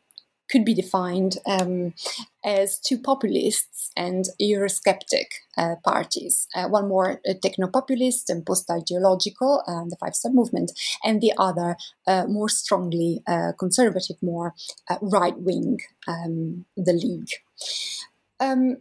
could 0.52 0.64
be 0.66 0.74
defined 0.74 1.38
um, 1.46 1.94
as 2.44 2.78
two 2.78 2.98
populists 2.98 3.90
and 3.96 4.26
Eurosceptic 4.40 5.28
uh, 5.56 5.76
parties. 5.82 6.46
Uh, 6.54 6.68
one 6.68 6.88
more 6.88 7.20
uh, 7.26 7.32
techno-populist 7.42 8.28
and 8.28 8.44
post-ideological, 8.44 9.62
um, 9.66 9.88
the 9.88 9.96
Five 9.96 10.14
Star 10.14 10.30
Movement, 10.30 10.72
and 11.02 11.22
the 11.22 11.32
other 11.38 11.76
uh, 12.06 12.26
more 12.26 12.50
strongly 12.50 13.22
uh, 13.26 13.52
conservative, 13.58 14.16
more 14.22 14.54
uh, 14.90 14.96
right-wing, 15.00 15.80
um, 16.06 16.66
the 16.76 16.92
League. 16.92 17.30
Um, 18.38 18.76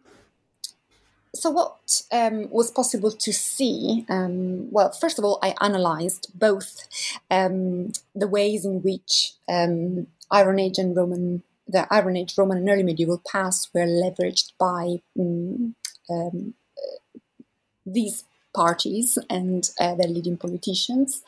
so, 1.33 1.49
what 1.49 2.01
um, 2.11 2.49
was 2.49 2.71
possible 2.71 3.11
to 3.11 3.31
see? 3.31 4.05
Um, 4.09 4.69
well, 4.69 4.91
first 4.91 5.17
of 5.17 5.23
all, 5.23 5.39
I 5.41 5.55
analyzed 5.61 6.27
both 6.35 6.87
um, 7.29 7.93
the 8.13 8.27
ways 8.27 8.65
in 8.65 8.81
which 8.81 9.33
um, 9.47 10.07
Iron 10.29 10.59
Age 10.59 10.77
and 10.77 10.95
Roman 10.95 11.43
the 11.67 11.87
Iron 11.91 12.17
Age, 12.17 12.37
Roman, 12.37 12.57
and 12.57 12.69
early 12.69 12.83
medieval 12.83 13.21
past 13.31 13.69
were 13.73 13.85
leveraged 13.85 14.53
by 14.59 15.01
um, 15.19 15.75
um, 16.09 16.53
these 17.85 18.23
parties 18.53 19.17
and 19.29 19.69
uh, 19.79 19.95
their 19.95 20.07
leading 20.07 20.37
politicians. 20.37 21.23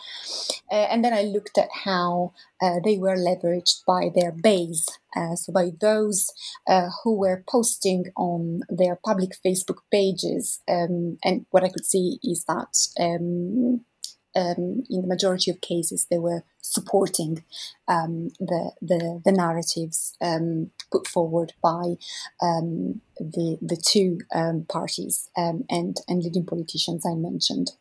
Uh, 0.71 0.87
and 0.91 1.03
then 1.03 1.13
I 1.13 1.23
looked 1.23 1.57
at 1.57 1.69
how 1.85 2.33
uh, 2.61 2.79
they 2.83 2.97
were 2.97 3.15
leveraged 3.15 3.85
by 3.85 4.11
their 4.13 4.31
base, 4.31 4.87
uh, 5.15 5.35
so 5.35 5.53
by 5.53 5.71
those 5.79 6.31
uh, 6.67 6.89
who 7.03 7.15
were 7.15 7.43
posting 7.47 8.07
on 8.15 8.61
their 8.69 8.97
public 9.05 9.37
Facebook 9.45 9.79
pages. 9.91 10.61
Um, 10.67 11.17
and 11.23 11.45
what 11.51 11.63
I 11.63 11.69
could 11.69 11.85
see 11.85 12.19
is 12.23 12.43
that 12.45 12.87
um, 12.99 13.85
um, 14.35 14.83
in 14.89 15.01
the 15.01 15.07
majority 15.07 15.51
of 15.51 15.61
cases, 15.61 16.07
they 16.09 16.17
were 16.17 16.43
supporting 16.61 17.43
um, 17.87 18.29
the, 18.39 18.71
the, 18.81 19.21
the 19.23 19.31
narratives 19.31 20.15
um, 20.21 20.71
put 20.91 21.07
forward 21.07 21.53
by 21.61 21.95
um, 22.41 23.01
the 23.19 23.57
the 23.61 23.75
two 23.77 24.19
um, 24.33 24.65
parties 24.67 25.29
um, 25.37 25.65
and 25.69 25.97
and 26.07 26.23
leading 26.23 26.45
politicians 26.45 27.05
I 27.05 27.15
mentioned. 27.15 27.71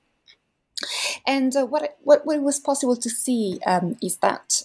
And 1.26 1.54
uh, 1.56 1.64
what, 1.66 1.96
what 2.02 2.26
what 2.26 2.42
was 2.42 2.58
possible 2.58 2.96
to 2.96 3.08
see 3.08 3.60
is 4.02 4.16
that 4.18 4.62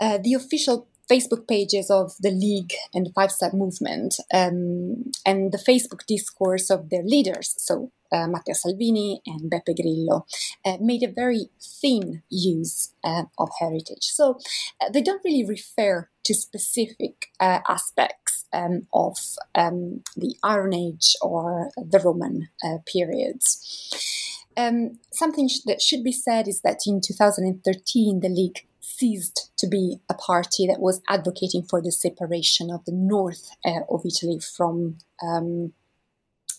uh, 0.00 0.18
the 0.18 0.34
official 0.34 0.86
Facebook 1.10 1.46
pages 1.46 1.90
of 1.90 2.14
the 2.20 2.30
League 2.30 2.72
and 2.92 3.06
the 3.06 3.12
Five 3.12 3.32
Star 3.32 3.50
Movement 3.52 4.16
um, 4.32 5.10
and 5.26 5.52
the 5.52 5.58
Facebook 5.58 6.06
discourse 6.06 6.70
of 6.70 6.90
their 6.90 7.02
leaders, 7.02 7.54
so 7.58 7.90
uh, 8.12 8.26
Matteo 8.28 8.54
Salvini 8.54 9.20
and 9.26 9.50
Beppe 9.50 9.74
Grillo, 9.76 10.26
uh, 10.64 10.76
made 10.80 11.02
a 11.02 11.12
very 11.12 11.50
thin 11.60 12.22
use 12.30 12.94
uh, 13.02 13.24
of 13.38 13.50
heritage. 13.58 14.04
So 14.04 14.38
uh, 14.80 14.90
they 14.90 15.02
don't 15.02 15.24
really 15.24 15.44
refer 15.44 16.08
to 16.24 16.34
specific 16.34 17.26
uh, 17.40 17.60
aspects 17.68 18.46
um, 18.52 18.86
of 18.94 19.16
um, 19.54 20.02
the 20.16 20.36
Iron 20.42 20.72
Age 20.72 21.16
or 21.20 21.70
the 21.76 21.98
Roman 21.98 22.48
uh, 22.64 22.78
periods. 22.86 24.40
Um, 24.56 25.00
something 25.12 25.48
sh- 25.48 25.64
that 25.66 25.82
should 25.82 26.04
be 26.04 26.12
said 26.12 26.46
is 26.46 26.60
that 26.60 26.80
in 26.86 27.00
2013, 27.00 28.20
the 28.20 28.28
League 28.28 28.66
ceased 28.98 29.50
to 29.58 29.66
be 29.66 29.98
a 30.08 30.14
party 30.14 30.66
that 30.66 30.80
was 30.80 31.00
advocating 31.08 31.62
for 31.62 31.80
the 31.80 31.92
separation 31.92 32.70
of 32.70 32.84
the 32.84 32.92
north 32.92 33.50
uh, 33.64 33.80
of 33.90 34.02
Italy 34.04 34.40
from 34.40 34.96
um, 35.22 35.72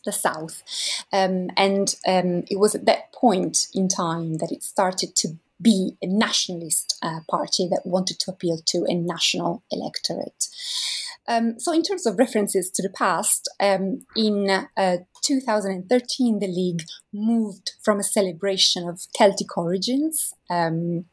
the 0.06 0.12
south. 0.12 0.62
Um, 1.12 1.50
and 1.58 1.96
um, 2.08 2.44
it 2.50 2.60
was 2.60 2.76
at 2.76 2.86
that 2.86 3.12
point 3.12 3.68
in 3.74 3.88
time 3.88 4.38
that 4.38 4.52
it 4.52 4.64
started 4.64 5.16
to 5.18 5.38
be 5.62 5.98
a 6.02 6.08
nationalist 6.08 6.98
uh, 7.02 7.22
party 7.30 7.68
that 7.70 7.86
wanted 7.86 8.20
to 8.20 8.32
appeal 8.32 8.60
to 8.68 8.86
a 8.88 8.94
national 8.94 9.64
electorate. 9.72 10.48
Um, 11.28 11.60
so, 11.60 11.74
in 11.74 11.82
terms 11.82 12.06
of 12.06 12.20
references 12.20 12.70
to 12.72 12.84
the 12.84 12.90
past, 12.90 13.50
um, 13.60 14.06
in 14.16 14.50
uh, 14.78 14.98
2013, 15.24 16.40
the 16.40 16.48
League 16.48 16.84
moved 17.12 17.74
from 17.82 18.00
a 18.00 18.04
celebration 18.04 18.88
of 18.88 19.08
Celtic 19.18 19.58
origins 19.58 20.36
um, 20.52 21.06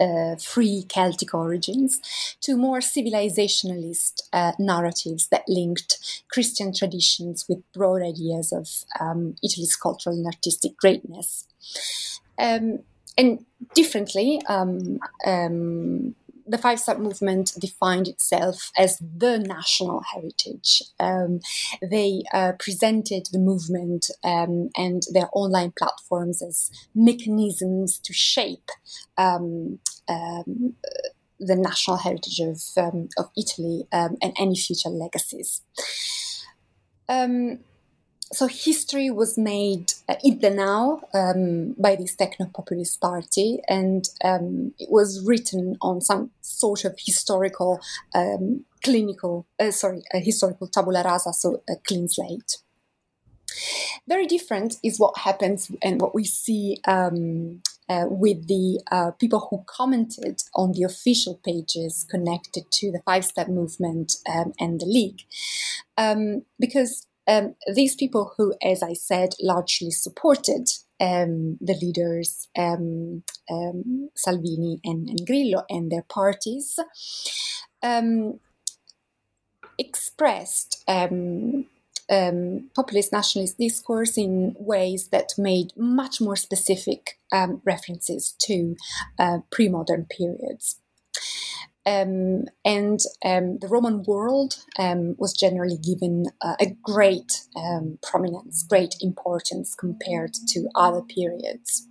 uh, 0.00 0.36
free 0.36 0.84
Celtic 0.88 1.34
origins 1.34 2.00
to 2.40 2.56
more 2.56 2.78
civilizationalist 2.78 4.22
uh, 4.32 4.52
narratives 4.58 5.28
that 5.28 5.44
linked 5.48 6.22
Christian 6.30 6.72
traditions 6.72 7.46
with 7.48 7.62
broad 7.72 8.02
ideas 8.02 8.52
of 8.52 8.68
um, 9.00 9.36
Italy's 9.42 9.76
cultural 9.76 10.16
and 10.16 10.26
artistic 10.26 10.76
greatness. 10.76 11.46
Um, 12.38 12.80
and 13.18 13.44
differently, 13.74 14.42
um, 14.46 14.98
um 15.26 16.14
the 16.46 16.58
Five 16.58 16.80
Star 16.80 16.98
Movement 16.98 17.52
defined 17.58 18.08
itself 18.08 18.70
as 18.76 18.98
the 18.98 19.38
national 19.38 20.02
heritage. 20.14 20.82
Um, 21.00 21.40
they 21.82 22.22
uh, 22.32 22.52
presented 22.58 23.28
the 23.32 23.38
movement 23.38 24.10
um, 24.24 24.70
and 24.76 25.02
their 25.12 25.28
online 25.32 25.72
platforms 25.76 26.42
as 26.42 26.70
mechanisms 26.94 27.98
to 28.00 28.12
shape 28.12 28.70
um, 29.18 29.78
um 30.08 30.74
the 31.38 31.56
national 31.56 31.98
heritage 31.98 32.40
of, 32.40 32.62
um, 32.78 33.08
of 33.18 33.28
Italy 33.36 33.86
and 33.92 34.18
any 34.38 34.56
future 34.56 34.88
legacies. 34.88 35.60
Um, 37.10 37.60
so 38.32 38.46
history 38.48 39.10
was 39.10 39.38
made 39.38 39.92
uh, 40.08 40.16
in 40.24 40.40
the 40.40 40.50
now 40.50 41.00
um, 41.14 41.74
by 41.78 41.94
this 41.94 42.16
techno-populist 42.16 43.00
party, 43.00 43.60
and 43.68 44.08
um, 44.24 44.74
it 44.78 44.90
was 44.90 45.24
written 45.24 45.76
on 45.80 46.00
some 46.00 46.30
sort 46.40 46.84
of 46.84 46.96
historical, 46.98 47.80
um, 48.14 48.64
clinical, 48.82 49.46
uh, 49.60 49.70
sorry, 49.70 50.02
a 50.12 50.18
historical 50.18 50.66
tabula 50.66 51.02
rasa, 51.04 51.32
so 51.32 51.62
a 51.68 51.76
clean 51.86 52.08
slate. 52.08 52.58
Very 54.08 54.26
different 54.26 54.76
is 54.82 54.98
what 54.98 55.18
happens 55.18 55.70
and 55.82 56.00
what 56.00 56.14
we 56.14 56.24
see 56.24 56.78
um, 56.86 57.62
uh, 57.88 58.06
with 58.08 58.48
the 58.48 58.80
uh, 58.90 59.12
people 59.12 59.46
who 59.50 59.62
commented 59.66 60.42
on 60.54 60.72
the 60.72 60.82
official 60.82 61.40
pages 61.44 62.04
connected 62.10 62.64
to 62.72 62.90
the 62.90 63.00
Five 63.04 63.24
Star 63.24 63.46
Movement 63.46 64.16
um, 64.28 64.52
and 64.58 64.80
the 64.80 64.86
League. 64.86 65.22
Um, 65.96 66.42
because 66.58 67.05
um, 67.26 67.54
these 67.72 67.94
people 67.94 68.32
who, 68.36 68.54
as 68.62 68.82
I 68.82 68.92
said, 68.92 69.34
largely 69.40 69.90
supported 69.90 70.68
um, 71.00 71.58
the 71.60 71.74
leaders 71.74 72.48
um, 72.56 73.22
um 73.50 74.08
Salvini 74.14 74.80
and, 74.82 75.08
and, 75.10 75.26
Grillo 75.26 75.64
and 75.68 75.92
their 75.92 76.04
parties 76.08 76.78
um, 77.82 78.40
expressed 79.78 80.82
um, 80.88 81.66
populist 82.74 83.12
nationalist 83.12 83.58
discourse 83.58 84.16
in 84.16 84.54
ways 84.58 85.08
that 85.08 85.34
made 85.36 85.72
much 85.76 86.20
more 86.20 86.36
specific 86.36 87.18
references 87.64 88.34
to 88.38 88.76
uh, 89.18 89.38
pre 89.50 89.68
modern 89.68 90.06
periods. 90.06 90.80
Um, 91.86 92.46
and 92.64 92.98
um, 93.24 93.58
the 93.60 93.68
Roman 93.70 94.02
world 94.02 94.56
um, 94.78 95.14
was 95.18 95.32
generally 95.32 95.78
given 95.78 96.26
uh, 96.42 96.56
a 96.60 96.76
great 96.82 97.42
um, 97.56 97.98
prominence, 98.02 98.64
great 98.68 98.96
importance 99.00 99.74
compared 99.74 100.34
to 100.48 100.68
other 100.74 101.02
periods. 101.02 101.86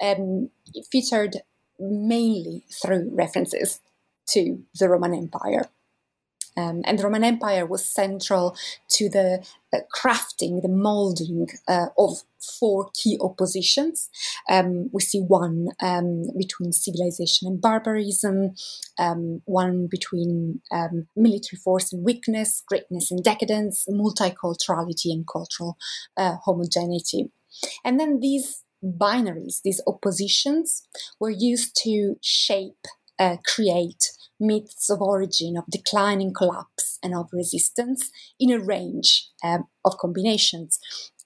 Um, 0.00 0.48
it 0.72 0.86
featured 0.90 1.42
mainly 1.78 2.64
through 2.82 3.10
references 3.12 3.80
to 4.30 4.62
the 4.78 4.88
Roman 4.88 5.14
Empire. 5.14 5.66
Um, 6.58 6.82
and 6.84 6.98
the 6.98 7.04
Roman 7.04 7.24
Empire 7.24 7.64
was 7.64 7.84
central 7.84 8.56
to 8.88 9.08
the 9.08 9.44
uh, 9.72 9.78
crafting, 9.94 10.62
the 10.62 10.68
molding 10.68 11.46
uh, 11.68 11.86
of 11.96 12.22
four 12.58 12.90
key 12.94 13.18
oppositions. 13.20 14.08
Um, 14.48 14.90
we 14.92 15.00
see 15.02 15.20
one 15.20 15.68
um, 15.80 16.24
between 16.36 16.72
civilization 16.72 17.46
and 17.48 17.60
barbarism, 17.60 18.54
um, 18.98 19.42
one 19.44 19.86
between 19.88 20.60
um, 20.72 21.06
military 21.14 21.58
force 21.62 21.92
and 21.92 22.04
weakness, 22.04 22.62
greatness 22.66 23.10
and 23.10 23.22
decadence, 23.22 23.86
multiculturality 23.88 25.12
and 25.12 25.26
cultural 25.26 25.76
uh, 26.16 26.36
homogeneity. 26.44 27.30
And 27.84 27.98
then 28.00 28.20
these 28.20 28.64
binaries, 28.84 29.60
these 29.62 29.80
oppositions, 29.86 30.86
were 31.20 31.30
used 31.30 31.76
to 31.84 32.16
shape, 32.22 32.86
uh, 33.18 33.36
create, 33.44 34.12
myths 34.40 34.88
of 34.90 35.00
origin, 35.00 35.56
of 35.56 35.64
declining 35.70 36.32
collapse, 36.32 36.98
and 37.02 37.14
of 37.14 37.28
resistance 37.32 38.10
in 38.38 38.50
a 38.50 38.58
range 38.58 39.28
um, 39.42 39.64
of 39.84 39.98
combinations. 39.98 40.78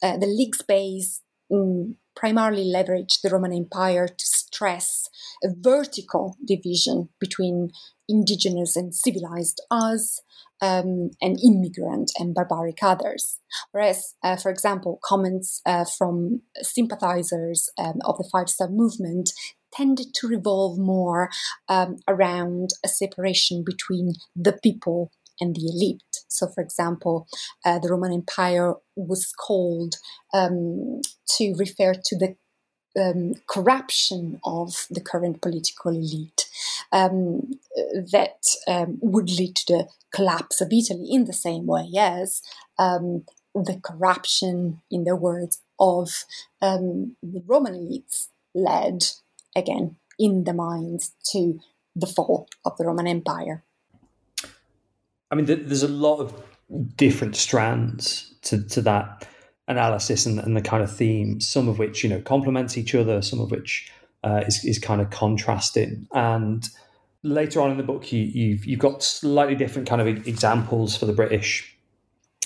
Uh, 0.02 0.16
the 0.16 0.26
League's 0.26 0.62
base 0.62 1.20
um, 1.52 1.96
primarily 2.14 2.64
leveraged 2.64 3.20
the 3.22 3.31
Roman 3.31 3.52
Empire 3.52 4.09
to 4.09 4.26
stress 4.26 5.09
a 5.44 5.48
vertical 5.55 6.37
division 6.46 7.09
between 7.20 7.70
indigenous 8.09 8.76
and 8.76 8.94
civilized 8.94 9.61
us, 9.70 10.20
um, 10.62 11.11
and 11.20 11.38
immigrant 11.44 12.12
and 12.18 12.35
barbaric 12.35 12.78
others. 12.83 13.40
Whereas, 13.72 14.14
uh, 14.22 14.37
for 14.37 14.50
example, 14.50 15.00
comments 15.05 15.61
uh, 15.66 15.85
from 15.85 16.42
sympathizers 16.62 17.68
um, 17.78 17.98
of 18.05 18.16
the 18.16 18.28
Five 18.33 18.48
Star 18.48 18.68
Movement 18.68 19.31
tended 19.72 20.14
to 20.14 20.28
revolve 20.28 20.78
more 20.78 21.30
um, 21.68 21.98
around 22.08 22.70
a 22.85 22.88
separation 22.88 23.64
between 23.64 24.14
the 24.37 24.58
people 24.62 25.11
and 25.40 25.56
the 25.56 25.66
elite. 25.66 26.24
So, 26.28 26.48
for 26.48 26.62
example, 26.62 27.26
uh, 27.64 27.78
the 27.78 27.88
Roman 27.90 28.12
Empire 28.12 28.74
was 28.96 29.32
called 29.32 29.96
um, 30.32 31.00
to 31.37 31.54
refer 31.58 31.94
to 31.94 32.16
the 32.16 32.37
um, 32.98 33.35
corruption 33.48 34.40
of 34.44 34.87
the 34.90 35.00
current 35.00 35.40
political 35.40 35.92
elite 35.92 36.48
um, 36.92 37.54
that 38.12 38.44
um, 38.68 38.98
would 39.00 39.30
lead 39.30 39.56
to 39.56 39.72
the 39.72 39.88
collapse 40.14 40.61
of 40.61 40.72
Italy 40.72 41.06
in 41.11 41.24
the 41.24 41.32
same 41.32 41.66
way 41.66 41.88
as 41.98 42.42
um, 42.78 43.24
the 43.54 43.80
corruption, 43.82 44.82
in 44.90 45.04
the 45.04 45.16
words 45.16 45.61
of 45.78 46.24
um, 46.61 47.16
the 47.22 47.42
Roman 47.46 47.74
elites, 47.74 48.28
led 48.54 49.04
again 49.56 49.96
in 50.18 50.44
the 50.44 50.52
minds 50.52 51.12
to 51.32 51.58
the 51.94 52.06
fall 52.06 52.48
of 52.64 52.76
the 52.76 52.84
Roman 52.84 53.06
Empire. 53.06 53.64
I 55.30 55.34
mean, 55.34 55.46
there's 55.46 55.82
a 55.82 55.88
lot 55.88 56.18
of 56.20 56.42
different 56.96 57.36
strands 57.36 58.34
to, 58.42 58.62
to 58.68 58.82
that 58.82 59.26
analysis 59.68 60.26
and, 60.26 60.38
and 60.38 60.56
the 60.56 60.62
kind 60.62 60.82
of 60.82 60.94
themes, 60.94 61.46
some 61.46 61.68
of 61.68 61.78
which, 61.78 62.02
you 62.02 62.10
know, 62.10 62.20
complement 62.20 62.76
each 62.76 62.94
other, 62.94 63.22
some 63.22 63.40
of 63.40 63.50
which 63.50 63.90
uh, 64.24 64.42
is, 64.46 64.64
is 64.64 64.78
kind 64.78 65.00
of 65.00 65.10
contrasting. 65.10 66.06
And 66.12 66.68
later 67.22 67.60
on 67.60 67.70
in 67.70 67.76
the 67.76 67.82
book, 67.82 68.12
you, 68.12 68.22
you've, 68.22 68.64
you've 68.64 68.78
got 68.78 69.02
slightly 69.02 69.54
different 69.54 69.88
kind 69.88 70.00
of 70.00 70.06
examples 70.26 70.96
for 70.96 71.06
the 71.06 71.12
British 71.12 71.76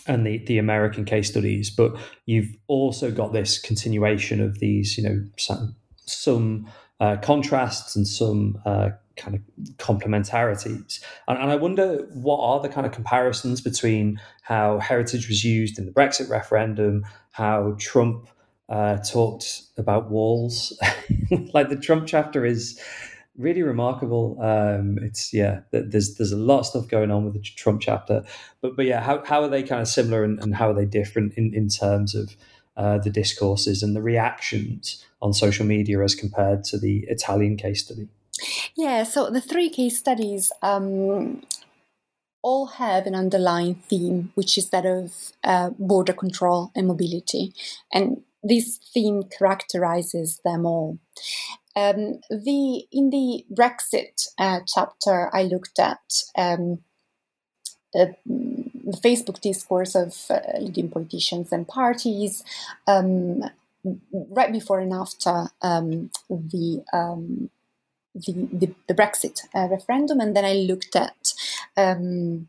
and 0.07 0.25
the, 0.25 0.38
the 0.38 0.59
American 0.59 1.05
case 1.05 1.29
studies, 1.29 1.71
but 1.71 1.97
you've 2.27 2.55
also 2.69 3.11
got 3.11 3.33
this 3.33 3.59
continuation 3.59 4.40
of 4.40 4.61
these, 4.61 4.97
you 4.97 5.03
know, 5.03 5.25
some, 5.37 5.75
some 6.07 6.69
uh, 7.01 7.17
contrasts 7.17 7.97
and 7.97 8.07
some 8.07 8.61
uh, 8.65 8.91
kind 9.17 9.35
of 9.35 9.77
complementarities. 9.77 11.01
And, 11.29 11.39
and, 11.39 11.51
I 11.51 11.57
wonder 11.57 12.07
what 12.13 12.39
are 12.41 12.61
the 12.61 12.69
kind 12.69 12.87
of 12.87 12.93
comparisons 12.93 13.61
between 13.61 14.21
how 14.43 14.79
heritage 14.79 15.29
was 15.29 15.45
used 15.45 15.79
in 15.79 15.87
the 15.87 15.93
Brexit 15.93 16.31
referendum, 16.31 17.05
how 17.33 17.77
Trump 17.79 18.29
uh, 18.69 18.99
talked 18.99 19.63
about 19.77 20.11
walls. 20.11 20.79
like 21.55 21.69
the 21.69 21.77
Trump 21.77 22.07
chapter 22.07 22.45
is 22.45 22.81
really 23.39 23.63
remarkable. 23.63 24.39
Um, 24.41 24.99
it's 25.03 25.33
yeah, 25.33 25.61
there's 25.71 26.15
there's 26.15 26.33
a 26.33 26.37
lot 26.37 26.61
of 26.61 26.67
stuff 26.67 26.89
going 26.89 27.11
on 27.11 27.25
with 27.25 27.35
the 27.35 27.41
Trump 27.41 27.81
chapter, 27.81 28.25
but 28.61 28.77
but 28.77 28.87
yeah, 28.87 29.01
how 29.01 29.25
how 29.25 29.43
are 29.43 29.49
they 29.49 29.63
kind 29.63 29.81
of 29.81 29.89
similar 29.89 30.25
and, 30.25 30.41
and 30.41 30.55
how 30.55 30.71
are 30.71 30.75
they 30.75 30.87
different 30.87 31.35
in 31.35 31.55
in 31.55 31.69
terms 31.69 32.15
of 32.15 32.37
uh, 32.77 32.99
the 32.99 33.11
discourses 33.11 33.83
and 33.83 33.97
the 33.97 34.03
reactions 34.03 35.05
on 35.23 35.33
social 35.33 35.67
media 35.67 36.03
as 36.03 36.15
compared 36.15 36.65
to 36.65 36.79
the 36.79 37.05
Italian 37.09 37.57
case 37.57 37.85
study? 37.85 38.09
Yeah, 38.77 39.05
so 39.05 39.31
the 39.31 39.41
three 39.41 39.71
case 39.71 39.99
studies 39.99 40.53
um, 40.62 41.43
all 42.43 42.67
have 42.67 43.07
an 43.07 43.15
underlying 43.15 43.75
theme, 43.75 44.31
which 44.35 44.59
is 44.59 44.71
that 44.71 44.87
of 44.87 45.33
uh, 45.43 45.71
border 45.79 46.12
control 46.12 46.71
and 46.75 46.87
mobility. 46.87 47.53
And 47.93 48.23
this 48.43 48.79
theme 48.93 49.25
characterizes 49.25 50.41
them 50.45 50.67
all. 50.67 50.99
Um, 51.75 52.21
the 52.31 52.87
in 52.93 53.11
the 53.11 53.45
Brexit 53.53 54.29
uh, 54.39 54.61
chapter, 54.67 55.35
I 55.35 55.43
looked 55.43 55.79
at 55.79 56.23
um, 56.39 56.79
uh, 57.94 58.07
the 58.25 58.99
Facebook 59.03 59.40
discourse 59.40 59.94
of 59.94 60.14
uh, 60.31 60.59
leading 60.59 60.88
politicians 60.88 61.53
and 61.53 61.66
parties 61.66 62.44
um, 62.87 63.42
right 64.31 64.53
before 64.53 64.81
and 64.81 64.92
after 64.92 65.49
um, 65.62 66.11
the, 66.29 66.85
um, 66.92 67.51
the, 68.14 68.33
the, 68.33 68.75
the 68.88 68.94
Brexit 68.94 69.40
uh, 69.55 69.68
referendum, 69.68 70.20
and 70.20 70.37
then 70.37 70.44
I 70.44 70.55
looked 70.55 70.96
at 70.96 71.33
um, 71.77 72.49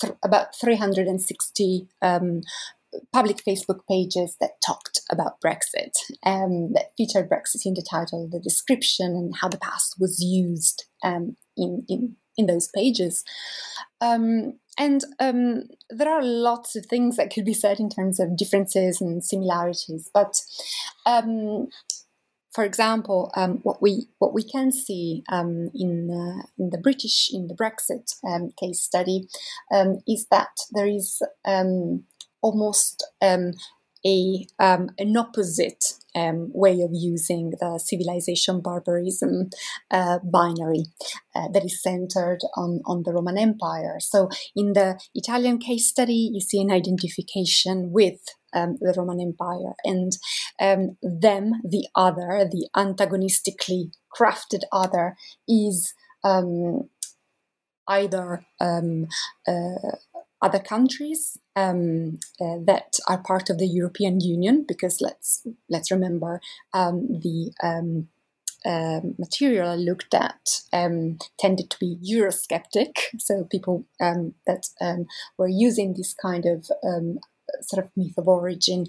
th- 0.00 0.14
about 0.22 0.54
360 0.54 1.88
um, 2.02 2.42
public 3.12 3.38
Facebook 3.44 3.80
pages 3.88 4.36
that 4.40 4.60
talked 4.64 5.00
about 5.10 5.40
Brexit, 5.40 5.92
um, 6.24 6.72
that 6.72 6.92
featured 6.96 7.28
Brexit 7.28 7.64
in 7.64 7.74
the 7.74 7.86
title, 7.88 8.28
the 8.28 8.40
description, 8.40 9.12
and 9.12 9.36
how 9.40 9.48
the 9.48 9.58
past 9.58 9.96
was 10.00 10.20
used 10.20 10.84
in, 11.04 11.36
in 11.88 12.16
in 12.40 12.46
those 12.46 12.68
pages. 12.68 13.24
Um, 14.00 14.54
and 14.78 15.04
um, 15.18 15.64
there 15.90 16.08
are 16.08 16.22
lots 16.22 16.74
of 16.74 16.86
things 16.86 17.16
that 17.16 17.32
could 17.32 17.44
be 17.44 17.52
said 17.52 17.78
in 17.78 17.90
terms 17.90 18.18
of 18.18 18.36
differences 18.36 19.00
and 19.00 19.22
similarities, 19.22 20.10
but 20.12 20.40
um, 21.06 21.68
for 22.50 22.64
example, 22.64 23.30
um, 23.36 23.60
what 23.62 23.80
we 23.80 24.08
what 24.18 24.34
we 24.34 24.42
can 24.42 24.72
see 24.72 25.22
um, 25.28 25.70
in 25.74 26.10
uh, 26.10 26.42
in 26.58 26.70
the 26.70 26.78
British 26.78 27.30
in 27.32 27.46
the 27.46 27.54
Brexit 27.54 28.16
um, 28.24 28.50
case 28.58 28.80
study 28.80 29.28
is 30.08 30.26
that 30.30 30.58
there 30.72 30.88
is 30.88 31.22
almost 32.42 33.06
a 33.22 34.46
an 34.58 35.16
opposite 35.16 35.94
um, 36.14 36.50
way 36.52 36.80
of 36.80 36.90
using 36.92 37.52
the 37.60 37.78
civilization 37.78 38.60
barbarism 38.60 39.50
uh, 39.90 40.18
binary 40.24 40.86
uh, 41.34 41.48
that 41.52 41.64
is 41.64 41.82
centered 41.82 42.40
on, 42.56 42.80
on 42.86 43.02
the 43.04 43.12
Roman 43.12 43.38
Empire. 43.38 43.98
So, 44.00 44.28
in 44.54 44.72
the 44.72 45.00
Italian 45.14 45.58
case 45.58 45.88
study, 45.88 46.30
you 46.32 46.40
see 46.40 46.60
an 46.60 46.70
identification 46.70 47.90
with 47.92 48.20
um, 48.54 48.76
the 48.80 48.94
Roman 48.96 49.20
Empire 49.20 49.74
and 49.84 50.12
um, 50.60 50.96
them, 51.02 51.52
the 51.64 51.86
other, 51.94 52.48
the 52.50 52.68
antagonistically 52.76 53.90
crafted 54.16 54.62
other, 54.72 55.16
is 55.48 55.94
um, 56.24 56.88
either 57.88 58.44
um, 58.60 59.06
uh, 59.46 59.96
other 60.42 60.58
countries 60.58 61.38
um, 61.56 62.18
uh, 62.40 62.56
that 62.64 62.98
are 63.06 63.18
part 63.18 63.50
of 63.50 63.58
the 63.58 63.68
European 63.68 64.20
Union, 64.20 64.64
because 64.66 65.00
let's 65.00 65.46
let's 65.68 65.90
remember 65.90 66.40
um, 66.72 67.06
the 67.20 67.52
um, 67.62 68.08
uh, 68.64 69.00
material 69.18 69.70
I 69.70 69.76
looked 69.76 70.14
at 70.14 70.62
um, 70.72 71.18
tended 71.38 71.70
to 71.70 71.78
be 71.78 71.96
Eurosceptic, 72.02 72.92
so 73.18 73.44
people 73.44 73.84
um, 74.00 74.34
that 74.46 74.68
um, 74.80 75.06
were 75.38 75.48
using 75.48 75.94
this 75.94 76.14
kind 76.14 76.46
of 76.46 76.66
sort 77.62 77.84
of 77.84 77.90
myth 77.96 78.16
of 78.16 78.28
origin 78.28 78.86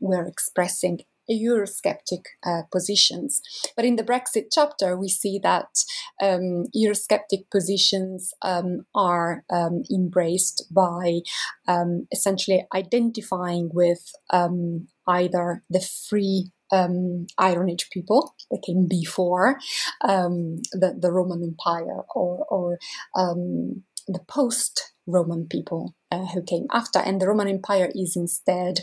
were 0.00 0.26
expressing 0.26 1.00
Eurosceptic 1.30 2.22
uh, 2.44 2.62
positions. 2.70 3.40
But 3.76 3.84
in 3.84 3.96
the 3.96 4.04
Brexit 4.04 4.46
chapter, 4.52 4.96
we 4.96 5.08
see 5.08 5.38
that 5.42 5.84
um, 6.22 6.66
Eurosceptic 6.74 7.50
positions 7.50 8.32
um, 8.42 8.86
are 8.94 9.44
um, 9.50 9.82
embraced 9.92 10.66
by 10.70 11.20
um, 11.66 12.06
essentially 12.12 12.66
identifying 12.74 13.70
with 13.72 14.12
um, 14.30 14.88
either 15.06 15.64
the 15.70 15.80
free 15.80 16.52
um, 16.70 17.26
Iron 17.38 17.70
Age 17.70 17.88
people 17.90 18.34
that 18.50 18.62
came 18.64 18.86
before 18.88 19.58
um, 20.02 20.56
the, 20.72 20.96
the 20.98 21.12
Roman 21.12 21.42
Empire 21.42 22.02
or, 22.14 22.44
or 22.50 22.78
um, 23.16 23.84
the 24.06 24.20
post 24.26 24.92
Roman 25.06 25.46
people 25.46 25.94
uh, 26.12 26.26
who 26.26 26.42
came 26.42 26.66
after. 26.72 26.98
And 26.98 27.20
the 27.20 27.28
Roman 27.28 27.48
Empire 27.48 27.90
is 27.94 28.14
instead 28.16 28.80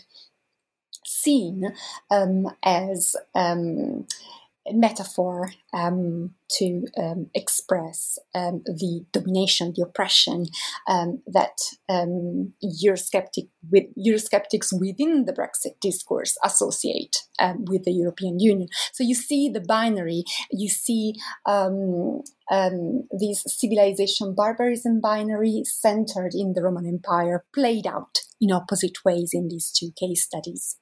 seen 1.06 1.74
um, 2.12 2.48
as 2.64 3.16
um, 3.34 4.06
metaphor 4.72 5.52
um, 5.74 6.32
to 6.50 6.86
um, 6.98 7.28
express 7.36 8.18
um, 8.34 8.64
the 8.66 9.06
domination, 9.12 9.74
the 9.76 9.84
oppression 9.84 10.48
um, 10.88 11.22
that 11.28 11.60
um, 11.88 12.54
Eurosceptic 12.64 13.50
with, 13.72 13.86
Eurosceptics 13.96 14.70
within 14.80 15.26
the 15.26 15.34
Brexit 15.34 15.80
discourse 15.82 16.38
associate 16.44 17.18
um, 17.40 17.66
with 17.66 17.84
the 17.84 17.94
European 17.94 18.40
Union. 18.40 18.68
So 18.92 19.04
you 19.04 19.16
see 19.16 19.50
the 19.50 19.62
binary, 19.62 20.24
you 20.52 20.70
see 20.70 21.14
this 23.12 23.44
civilization 23.48 24.34
barbarism 24.36 25.00
binary 25.00 25.64
centered 25.66 26.34
in 26.34 26.54
the 26.54 26.64
Roman 26.64 26.88
Empire 26.88 27.46
played 27.54 27.86
out 27.86 28.20
in 28.42 28.52
opposite 28.52 29.04
ways 29.06 29.32
in 29.34 29.48
these 29.48 29.72
two 29.72 29.92
case 30.00 30.24
studies. 30.24 30.78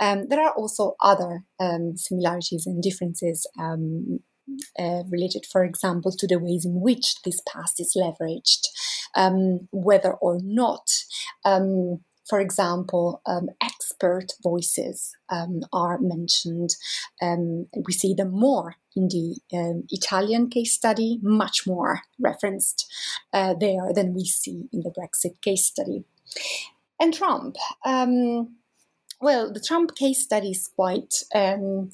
Um, 0.00 0.28
there 0.28 0.40
are 0.40 0.52
also 0.52 0.94
other 1.00 1.44
um, 1.58 1.96
similarities 1.96 2.66
and 2.66 2.82
differences 2.82 3.46
um, 3.58 4.20
uh, 4.78 5.02
related, 5.10 5.46
for 5.50 5.64
example, 5.64 6.12
to 6.12 6.26
the 6.26 6.38
ways 6.38 6.64
in 6.64 6.80
which 6.80 7.22
this 7.22 7.40
past 7.48 7.80
is 7.80 7.96
leveraged, 7.96 8.66
um, 9.14 9.68
whether 9.70 10.12
or 10.12 10.38
not. 10.42 10.90
Um, 11.44 12.00
for 12.28 12.38
example, 12.38 13.22
um, 13.26 13.48
expert 13.60 14.32
voices 14.40 15.16
are 15.72 15.98
mentioned. 15.98 16.76
we 17.20 17.92
see 17.92 18.14
them 18.14 18.30
more 18.30 18.76
in 18.94 19.08
the 19.08 19.40
Italian 19.90 20.48
case 20.48 20.72
study, 20.72 21.18
much 21.22 21.66
more 21.66 22.02
referenced 22.20 22.86
uh, 23.32 23.54
there 23.54 23.92
than 23.92 24.14
we 24.14 24.24
see 24.24 24.68
in 24.72 24.80
the 24.82 24.90
Brexit 24.90 25.42
case 25.42 25.66
study. 25.66 26.04
And 27.00 27.14
Trump. 27.14 27.56
Um, 27.84 28.59
well, 29.20 29.52
the 29.52 29.60
Trump 29.60 29.94
case 29.94 30.22
study 30.22 30.50
is 30.50 30.70
quite. 30.74 31.22
Um, 31.34 31.90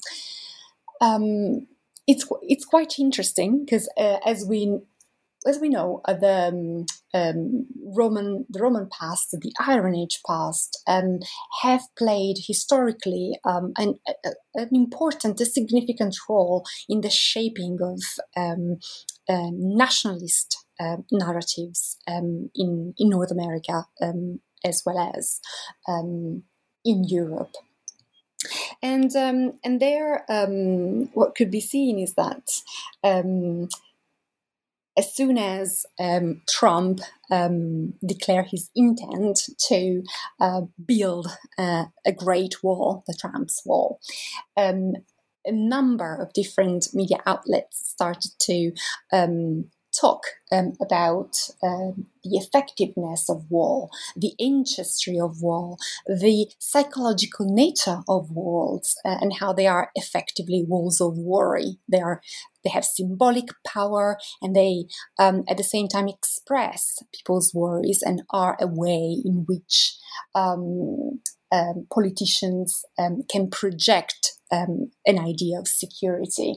um, 1.01 1.67
it's 2.07 2.25
it's 2.41 2.65
quite 2.65 2.97
interesting 2.99 3.65
because 3.65 3.89
uh, 3.97 4.17
as 4.25 4.45
we 4.47 4.79
as 5.45 5.59
we 5.59 5.69
know, 5.69 6.01
uh, 6.05 6.13
the 6.13 6.47
um, 6.47 6.85
um, 7.13 7.67
Roman 7.95 8.45
the 8.49 8.61
Roman 8.61 8.87
past, 8.89 9.31
the 9.31 9.53
Iron 9.59 9.95
Age 9.95 10.21
past, 10.25 10.81
um, 10.87 11.19
have 11.61 11.81
played 11.97 12.37
historically 12.47 13.37
um, 13.43 13.73
an, 13.77 13.95
a, 14.07 14.31
an 14.55 14.69
important, 14.71 15.41
a 15.41 15.45
significant 15.45 16.15
role 16.29 16.65
in 16.87 17.01
the 17.01 17.09
shaping 17.09 17.77
of 17.81 18.01
um, 18.35 18.79
uh, 19.29 19.51
nationalist 19.51 20.65
uh, 20.79 20.97
narratives 21.11 21.97
in 22.07 22.93
in 22.97 23.09
North 23.09 23.31
America 23.31 23.85
as 24.65 24.81
well 24.85 25.13
as 25.15 25.39
in 26.87 27.03
Europe. 27.03 27.53
And 28.81 29.13
um, 29.15 29.59
and 29.63 29.79
there, 29.79 30.23
um, 30.29 31.09
what 31.13 31.35
could 31.35 31.51
be 31.51 31.59
seen 31.59 31.99
is 31.99 32.13
that 32.13 32.49
um, 33.03 33.67
as 34.97 35.13
soon 35.13 35.37
as 35.37 35.85
um, 35.99 36.41
Trump 36.49 37.01
um, 37.29 37.93
declared 38.05 38.47
his 38.47 38.69
intent 38.75 39.41
to 39.67 40.03
uh, 40.39 40.61
build 40.83 41.27
uh, 41.57 41.85
a 42.05 42.11
Great 42.11 42.63
Wall, 42.63 43.03
the 43.05 43.13
Trump's 43.19 43.61
Wall, 43.65 43.99
um, 44.55 44.93
a 45.45 45.51
number 45.51 46.15
of 46.15 46.33
different 46.33 46.87
media 46.93 47.17
outlets 47.25 47.89
started 47.89 48.31
to 48.41 48.71
talk 49.99 50.23
um, 50.51 50.73
about 50.81 51.37
um, 51.63 52.07
the 52.23 52.37
effectiveness 52.37 53.29
of 53.29 53.45
war, 53.49 53.89
the 54.15 54.33
ancestry 54.39 55.19
of 55.19 55.41
war, 55.41 55.77
the 56.05 56.47
psychological 56.59 57.45
nature 57.49 58.01
of 58.07 58.31
walls, 58.31 58.95
uh, 59.05 59.17
and 59.21 59.33
how 59.39 59.53
they 59.53 59.67
are 59.67 59.91
effectively 59.95 60.63
walls 60.67 61.01
of 61.01 61.17
worry. 61.17 61.77
They 61.89 61.99
are 62.01 62.21
they 62.63 62.71
have 62.71 62.85
symbolic 62.85 63.49
power, 63.65 64.17
and 64.41 64.55
they 64.55 64.85
um, 65.19 65.43
at 65.49 65.57
the 65.57 65.63
same 65.63 65.87
time 65.87 66.07
express 66.07 67.01
people's 67.13 67.53
worries 67.53 68.03
and 68.05 68.23
are 68.29 68.57
a 68.59 68.67
way 68.67 69.21
in 69.23 69.45
which 69.47 69.95
um, 71.51 71.87
politicians 71.91 72.83
um, 72.97 73.23
can 73.29 73.49
project 73.49 74.33
um, 74.51 74.91
an 75.05 75.19
idea 75.19 75.59
of 75.59 75.67
security. 75.67 76.55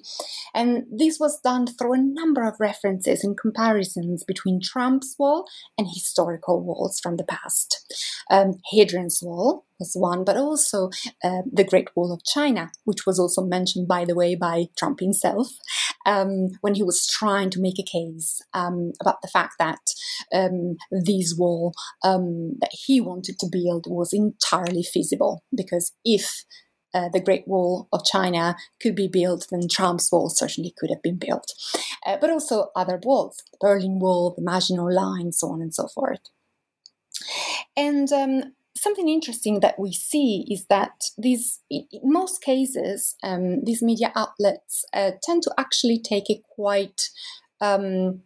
And 0.55 0.85
this 0.90 1.18
was 1.18 1.40
done 1.40 1.66
through 1.66 1.94
a 1.94 1.98
number 1.98 2.46
of 2.46 2.61
references 2.61 3.24
and 3.24 3.38
comparisons 3.38 4.24
between 4.24 4.61
Trump's 4.61 5.16
wall 5.18 5.46
and 5.76 5.88
historical 5.88 6.62
walls 6.62 7.00
from 7.00 7.16
the 7.16 7.24
past. 7.24 7.94
Um, 8.31 8.61
Hadrian's 8.70 9.20
Wall 9.22 9.66
was 9.79 9.92
one, 9.94 10.24
but 10.24 10.37
also 10.37 10.90
uh, 11.24 11.42
the 11.50 11.64
Great 11.64 11.88
Wall 11.96 12.12
of 12.12 12.24
China, 12.24 12.70
which 12.85 13.07
was 13.07 13.18
also 13.18 13.42
mentioned, 13.42 13.88
by 13.88 14.05
the 14.05 14.14
way, 14.14 14.35
by 14.35 14.66
Trump 14.79 15.00
himself 15.00 15.48
um, 16.07 16.51
when 16.61 16.75
he 16.75 16.83
was 16.83 17.07
trying 17.07 17.51
to 17.51 17.61
make 17.61 17.79
a 17.79 17.83
case 17.83 18.41
um, 18.55 18.93
about 19.01 19.23
the 19.23 19.29
fact 19.29 19.55
that 19.59 19.81
um, 20.33 20.77
this 20.91 21.35
wall 21.37 21.73
um, 22.05 22.57
that 22.61 22.73
he 22.73 23.01
wanted 23.01 23.39
to 23.39 23.49
build 23.51 23.87
was 23.89 24.13
entirely 24.13 24.83
feasible. 24.83 25.43
Because 25.55 25.93
if 26.05 26.45
uh, 26.95 27.09
the 27.13 27.21
Great 27.21 27.47
Wall 27.47 27.89
of 27.93 28.05
China 28.05 28.57
could 28.81 28.95
be 28.95 29.09
built, 29.09 29.47
then 29.51 29.69
Trump's 29.71 30.11
wall 30.11 30.29
certainly 30.29 30.75
could 30.77 30.91
have 30.91 31.03
been 31.03 31.19
built. 31.19 31.53
Uh, 32.05 32.17
but 32.21 32.31
also 32.31 32.71
other 32.75 32.99
walls, 33.03 33.43
the 33.53 33.59
Berlin 33.61 33.99
Wall, 33.99 34.35
the 34.37 34.43
Maginot 34.43 34.93
Line, 34.93 35.33
so 35.33 35.51
on 35.51 35.61
and 35.61 35.75
so 35.75 35.87
forth. 35.89 36.21
And 37.77 38.11
um, 38.13 38.55
something 38.76 39.09
interesting 39.09 39.61
that 39.61 39.78
we 39.78 39.92
see 39.92 40.46
is 40.50 40.66
that 40.66 41.11
these, 41.18 41.61
in 41.70 41.87
most 42.02 42.42
cases, 42.42 43.16
um, 43.22 43.64
these 43.64 43.83
media 43.83 44.12
outlets 44.14 44.85
uh, 44.92 45.12
tend 45.22 45.42
to 45.42 45.54
actually 45.59 45.98
take 45.98 46.30
a 46.30 46.42
quite 46.54 47.11
um, 47.61 48.22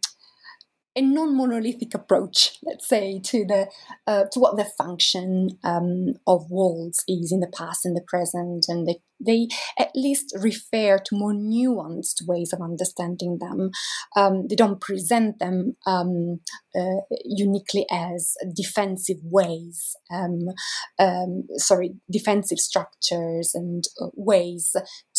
a 0.95 1.01
non-monolithic 1.01 1.93
approach, 1.93 2.57
let's 2.63 2.87
say, 2.87 3.19
to 3.19 3.45
the 3.45 3.69
uh, 4.07 4.23
to 4.31 4.39
what 4.39 4.55
the 4.55 4.63
function 4.63 5.49
um, 5.63 6.13
of 6.25 6.49
walls 6.49 7.03
is 7.07 7.31
in 7.31 7.41
the 7.41 7.51
past 7.55 7.85
and 7.85 7.95
the 7.95 8.05
present, 8.07 8.65
and 8.69 8.87
they, 8.87 8.99
they 9.19 9.47
at 9.77 9.91
least 9.93 10.35
refer 10.39 10.97
to 10.97 11.15
more 11.15 11.33
nuanced 11.33 12.25
ways 12.25 12.53
of 12.53 12.61
understanding 12.61 13.39
them. 13.39 13.71
Um, 14.15 14.47
they 14.47 14.55
don't 14.55 14.79
present 14.79 15.39
them 15.39 15.75
um, 15.85 16.39
uh, 16.73 17.01
uniquely 17.25 17.85
as 17.91 18.35
defensive 18.55 19.19
ways, 19.23 19.95
um, 20.13 20.47
um, 20.97 21.43
sorry, 21.57 21.95
defensive 22.09 22.59
structures 22.59 23.51
and 23.53 23.83
uh, 24.01 24.07
ways 24.15 24.75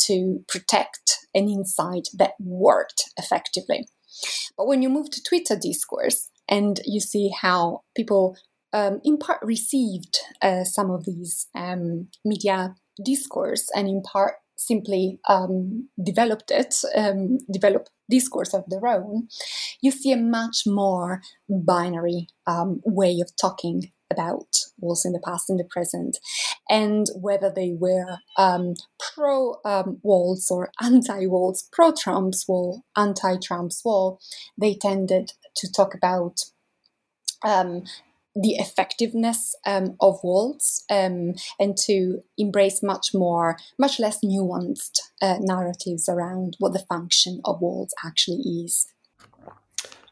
to 0.06 0.44
protect 0.48 1.18
an 1.34 1.48
insight 1.48 2.08
that 2.16 2.32
worked 2.40 3.10
effectively. 3.18 3.86
But 4.56 4.66
when 4.66 4.82
you 4.82 4.88
move 4.88 5.10
to 5.10 5.22
Twitter 5.22 5.56
discourse 5.56 6.30
and 6.48 6.80
you 6.84 7.00
see 7.00 7.30
how 7.40 7.82
people, 7.96 8.36
um, 8.72 9.00
in 9.04 9.18
part, 9.18 9.38
received 9.42 10.18
uh, 10.42 10.64
some 10.64 10.90
of 10.90 11.04
these 11.04 11.48
um, 11.54 12.08
media 12.24 12.74
discourse 13.04 13.68
and 13.74 13.88
in 13.88 14.02
part 14.02 14.34
simply 14.56 15.18
um, 15.28 15.88
developed 16.02 16.50
it, 16.50 16.76
um, 16.94 17.38
discourse 18.08 18.54
of 18.54 18.64
their 18.68 18.86
own, 18.86 19.28
you 19.82 19.90
see 19.90 20.12
a 20.12 20.16
much 20.16 20.62
more 20.66 21.20
binary 21.48 22.28
um, 22.46 22.80
way 22.84 23.20
of 23.20 23.30
talking 23.40 23.92
about 24.10 24.56
wars 24.78 25.04
in 25.04 25.12
the 25.12 25.20
past 25.20 25.50
and 25.50 25.58
the 25.58 25.64
present, 25.64 26.18
and 26.68 27.06
whether 27.14 27.50
they 27.50 27.72
were 27.78 28.18
um, 28.36 28.74
pro 28.98 29.56
um, 29.64 29.98
walls 30.02 30.50
or 30.50 30.70
anti 30.82 31.26
walls, 31.26 31.68
pro 31.72 31.92
Trump's 31.92 32.46
wall, 32.48 32.84
anti 32.96 33.36
Trump's 33.36 33.84
wall, 33.84 34.20
they 34.58 34.74
tended 34.74 35.32
to 35.56 35.70
talk 35.70 35.94
about 35.94 36.44
um, 37.44 37.84
the 38.34 38.56
effectiveness 38.56 39.54
um, 39.64 39.96
of 40.00 40.18
walls 40.22 40.84
um, 40.90 41.34
and 41.58 41.76
to 41.76 42.22
embrace 42.36 42.82
much 42.82 43.14
more, 43.14 43.56
much 43.78 43.98
less 43.98 44.20
nuanced 44.22 44.98
uh, 45.22 45.38
narratives 45.40 46.08
around 46.08 46.56
what 46.58 46.74
the 46.74 46.84
function 46.86 47.40
of 47.44 47.60
walls 47.62 47.94
actually 48.04 48.42
is. 48.64 48.92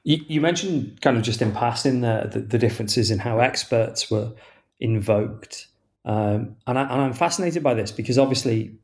You, 0.04 0.24
you 0.28 0.40
mentioned 0.40 1.00
kind 1.00 1.16
of 1.16 1.22
just 1.22 1.42
in 1.42 1.52
passing 1.52 2.02
the, 2.02 2.44
the, 2.46 2.58
differences 2.58 3.10
in 3.10 3.18
how 3.18 3.38
experts 3.38 4.10
were 4.10 4.32
invoked. 4.78 5.66
Um, 6.04 6.56
and, 6.66 6.78
I, 6.78 7.04
am 7.04 7.14
fascinated 7.14 7.62
by 7.62 7.72
this 7.72 7.90
because 7.90 8.18
obviously, 8.18 8.76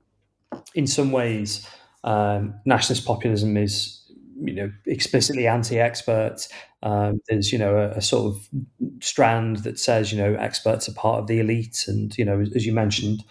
in 0.74 0.86
some 0.86 1.12
ways, 1.12 1.68
um, 2.04 2.54
nationalist 2.64 3.06
populism 3.06 3.56
is 3.56 4.00
you 4.42 4.54
know 4.54 4.72
explicitly 4.86 5.46
anti-expert. 5.46 6.48
Um, 6.82 7.20
there's 7.28 7.52
you 7.52 7.58
know 7.58 7.76
a, 7.76 7.90
a, 7.98 8.00
sort 8.00 8.34
of 8.34 8.48
strand 9.00 9.58
that 9.58 9.78
says 9.78 10.12
you 10.12 10.18
know 10.18 10.34
experts 10.34 10.88
are 10.88 10.94
part 10.94 11.20
of 11.20 11.26
the 11.26 11.40
elite, 11.40 11.84
and 11.86 12.16
you 12.16 12.24
know 12.24 12.40
as 12.40 12.64
you 12.64 12.72
mentioned 12.72 13.22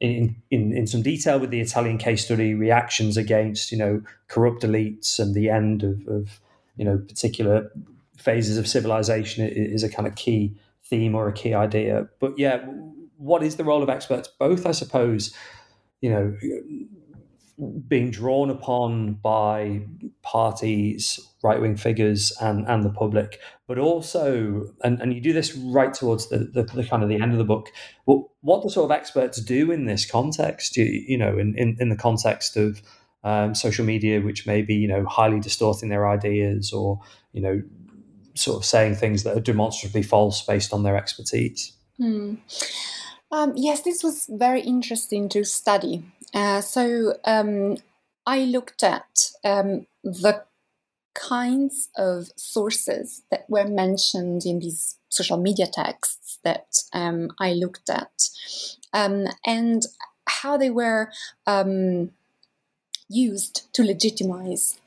in 0.00 0.36
in, 0.50 0.72
in 0.72 0.86
some 0.86 1.02
detail 1.02 1.38
with 1.38 1.50
the 1.50 1.60
Italian 1.60 1.98
case 1.98 2.24
study, 2.24 2.54
reactions 2.54 3.16
against 3.16 3.70
you 3.70 3.78
know 3.78 4.02
corrupt 4.28 4.62
elites 4.62 5.18
and 5.18 5.34
the 5.34 5.50
end 5.50 5.82
of, 5.82 6.06
of 6.08 6.40
you 6.76 6.84
know 6.84 6.98
particular 6.98 7.70
phases 8.16 8.58
of 8.58 8.66
civilization 8.66 9.46
is 9.46 9.82
a 9.82 9.88
kind 9.88 10.06
of 10.06 10.14
key 10.14 10.56
theme 10.84 11.14
or 11.14 11.28
a 11.28 11.32
key 11.32 11.54
idea. 11.54 12.06
But 12.20 12.38
yeah, 12.38 12.58
what 13.16 13.42
is 13.42 13.56
the 13.56 13.64
role 13.64 13.82
of 13.82 13.88
experts? 13.88 14.28
Both, 14.38 14.66
I 14.66 14.72
suppose. 14.72 15.34
You 16.00 16.10
know, 16.10 16.36
being 17.86 18.10
drawn 18.10 18.50
upon 18.50 19.14
by 19.14 19.82
parties, 20.22 21.20
right 21.42 21.60
wing 21.60 21.76
figures, 21.76 22.32
and 22.40 22.66
and 22.66 22.84
the 22.84 22.90
public, 22.90 23.40
but 23.66 23.78
also, 23.78 24.66
and, 24.82 25.00
and 25.00 25.14
you 25.14 25.20
do 25.20 25.32
this 25.32 25.54
right 25.54 25.94
towards 25.94 26.28
the, 26.28 26.38
the, 26.38 26.64
the 26.64 26.84
kind 26.84 27.02
of 27.02 27.08
the 27.08 27.20
end 27.20 27.32
of 27.32 27.38
the 27.38 27.44
book. 27.44 27.68
What 28.04 28.26
what 28.40 28.62
the 28.62 28.70
sort 28.70 28.90
of 28.90 28.90
experts 28.90 29.40
do 29.40 29.70
in 29.70 29.86
this 29.86 30.04
context, 30.04 30.76
you, 30.76 30.84
you 30.84 31.16
know, 31.16 31.38
in, 31.38 31.56
in, 31.56 31.76
in 31.80 31.88
the 31.88 31.96
context 31.96 32.56
of 32.56 32.82
um, 33.24 33.54
social 33.54 33.84
media, 33.84 34.20
which 34.20 34.46
may 34.46 34.62
be 34.62 34.74
you 34.74 34.88
know 34.88 35.04
highly 35.06 35.40
distorting 35.40 35.88
their 35.88 36.08
ideas 36.08 36.72
or 36.72 37.00
you 37.32 37.40
know 37.40 37.62
sort 38.34 38.56
of 38.56 38.64
saying 38.64 38.94
things 38.96 39.22
that 39.22 39.36
are 39.36 39.40
demonstrably 39.40 40.02
false 40.02 40.42
based 40.42 40.72
on 40.72 40.82
their 40.82 40.96
expertise. 40.96 41.72
Hmm. 41.96 42.34
Um, 43.30 43.52
yes, 43.56 43.82
this 43.82 44.02
was 44.02 44.26
very 44.28 44.60
interesting 44.60 45.28
to 45.30 45.44
study. 45.44 46.04
Uh, 46.32 46.60
so 46.60 47.14
um, 47.24 47.76
I 48.26 48.44
looked 48.44 48.82
at 48.82 49.30
um, 49.44 49.86
the 50.02 50.44
kinds 51.14 51.88
of 51.96 52.28
sources 52.36 53.22
that 53.30 53.44
were 53.48 53.66
mentioned 53.66 54.44
in 54.44 54.58
these 54.58 54.96
social 55.08 55.36
media 55.36 55.66
texts 55.72 56.38
that 56.44 56.66
um, 56.92 57.30
I 57.38 57.52
looked 57.52 57.88
at 57.88 58.28
um, 58.92 59.26
and 59.46 59.82
how 60.28 60.56
they 60.56 60.70
were 60.70 61.10
um, 61.46 62.10
used 63.08 63.72
to 63.74 63.82
legitimize 63.82 64.80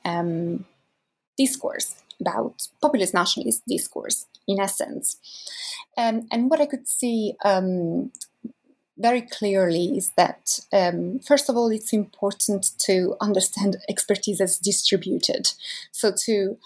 discourse 1.37 1.95
about 2.19 2.67
populist 2.81 3.13
nationalist 3.13 3.61
discourse, 3.67 4.25
in 4.47 4.59
essence. 4.59 5.17
Um, 5.97 6.27
and 6.31 6.49
what 6.49 6.61
I 6.61 6.65
could 6.65 6.87
see 6.87 7.35
um, 7.45 8.11
very 8.97 9.21
clearly 9.21 9.97
is 9.97 10.11
that, 10.17 10.59
um, 10.73 11.19
first 11.19 11.49
of 11.49 11.55
all, 11.55 11.69
it's 11.69 11.93
important 11.93 12.71
to 12.79 13.15
understand 13.21 13.77
expertise 13.87 14.41
as 14.41 14.57
distributed. 14.57 15.51
So 15.91 16.11
to 16.25 16.57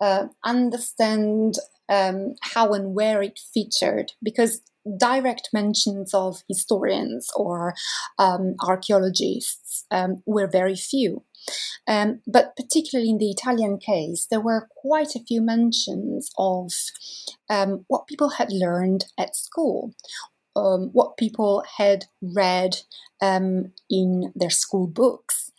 uh, 0.00 0.26
understand 0.44 1.56
um, 1.88 2.34
how 2.42 2.74
and 2.74 2.94
where 2.94 3.22
it 3.22 3.40
featured, 3.54 4.12
because 4.22 4.60
direct 4.96 5.50
mentions 5.52 6.14
of 6.14 6.42
historians 6.48 7.28
or 7.36 7.74
um, 8.18 8.54
archaeologists 8.66 9.84
um, 9.90 10.22
were 10.26 10.46
very 10.46 10.76
few. 10.76 11.24
Um, 11.86 12.20
but 12.26 12.56
particularly 12.56 13.10
in 13.10 13.18
the 13.18 13.30
Italian 13.30 13.78
case, 13.78 14.26
there 14.30 14.40
were 14.40 14.68
quite 14.76 15.14
a 15.14 15.24
few 15.24 15.40
mentions 15.40 16.30
of 16.36 16.72
um, 17.48 17.84
what 17.88 18.06
people 18.06 18.30
had 18.30 18.52
learned 18.52 19.06
at 19.18 19.34
school, 19.34 19.94
um, 20.54 20.90
what 20.92 21.16
people 21.16 21.64
had 21.78 22.06
read 22.20 22.82
um, 23.22 23.72
in 23.88 24.32
their 24.34 24.50
school 24.50 24.86
books. 24.86 25.52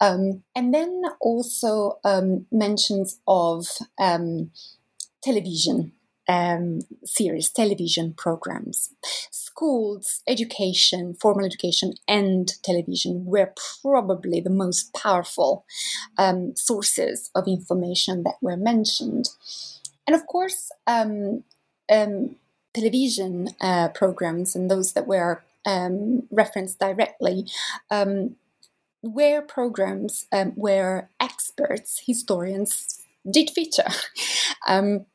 And 0.00 0.42
then 0.54 1.02
also 1.20 1.98
mentions 2.50 3.20
of 3.26 3.66
television 5.22 5.92
um, 6.30 6.82
series, 7.04 7.50
television 7.50 8.14
programs. 8.14 8.90
Schools, 9.32 10.22
education, 10.28 11.14
formal 11.20 11.44
education, 11.44 11.94
and 12.06 12.52
television 12.62 13.26
were 13.26 13.52
probably 13.82 14.40
the 14.40 14.48
most 14.64 14.94
powerful 14.94 15.64
um, 16.16 16.54
sources 16.54 17.30
of 17.34 17.48
information 17.48 18.22
that 18.22 18.36
were 18.40 18.56
mentioned. 18.56 19.28
And 20.06 20.14
of 20.14 20.26
course, 20.26 20.70
um, 20.86 21.42
um 21.92 22.36
television 22.72 23.48
uh, 23.60 23.88
programs 23.88 24.54
and 24.54 24.70
those 24.70 24.92
that 24.92 25.08
were 25.08 25.42
um, 25.66 26.22
referenced 26.30 26.78
directly 26.78 27.44
um, 27.90 28.36
were 29.02 29.42
programs 29.42 30.26
where 30.54 31.10
experts, 31.18 32.02
historians, 32.06 33.00
did 33.28 33.50
feature. 33.50 33.88
Um, 34.68 35.06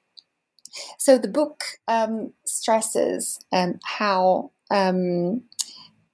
so 0.98 1.18
the 1.18 1.28
book 1.28 1.64
um, 1.88 2.34
stresses 2.46 3.40
um, 3.52 3.80
how 3.84 4.52
um, 4.72 5.44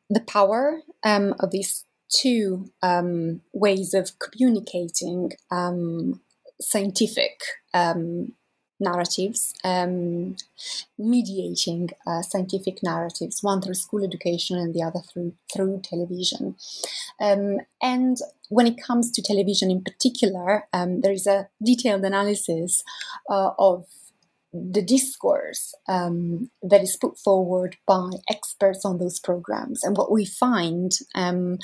the 0.09 0.21
power 0.21 0.81
um, 1.03 1.33
of 1.39 1.51
these 1.51 1.85
two 2.09 2.71
um, 2.83 3.41
ways 3.53 3.93
of 3.93 4.19
communicating 4.19 5.31
um, 5.49 6.21
scientific 6.59 7.41
narratives, 8.81 9.53
um, 9.63 10.35
mediating 10.97 11.89
uh, 12.05 12.21
scientific 12.21 12.83
narratives, 12.83 13.41
one 13.41 13.61
through 13.61 13.75
school 13.75 14.03
education 14.03 14.57
and 14.57 14.73
the 14.73 14.83
other 14.83 14.99
through 14.99 15.33
through 15.53 15.79
television. 15.83 16.55
Um, 17.19 17.59
and 17.81 18.17
when 18.49 18.67
it 18.67 18.81
comes 18.81 19.11
to 19.11 19.21
television 19.21 19.71
in 19.71 19.83
particular, 19.83 20.67
um, 20.73 21.01
there 21.01 21.13
is 21.13 21.27
a 21.27 21.47
detailed 21.63 22.03
analysis 22.03 22.83
uh, 23.29 23.51
of 23.57 23.85
the 24.53 24.81
discourse 24.81 25.73
um, 25.87 26.49
that 26.61 26.81
is 26.81 26.97
put 26.97 27.17
forward 27.17 27.77
by 27.87 28.09
experts 28.29 28.83
on 28.83 28.97
those 28.97 29.19
programs 29.19 29.83
and 29.83 29.95
what 29.95 30.11
we 30.11 30.25
find, 30.25 30.91
um, 31.15 31.57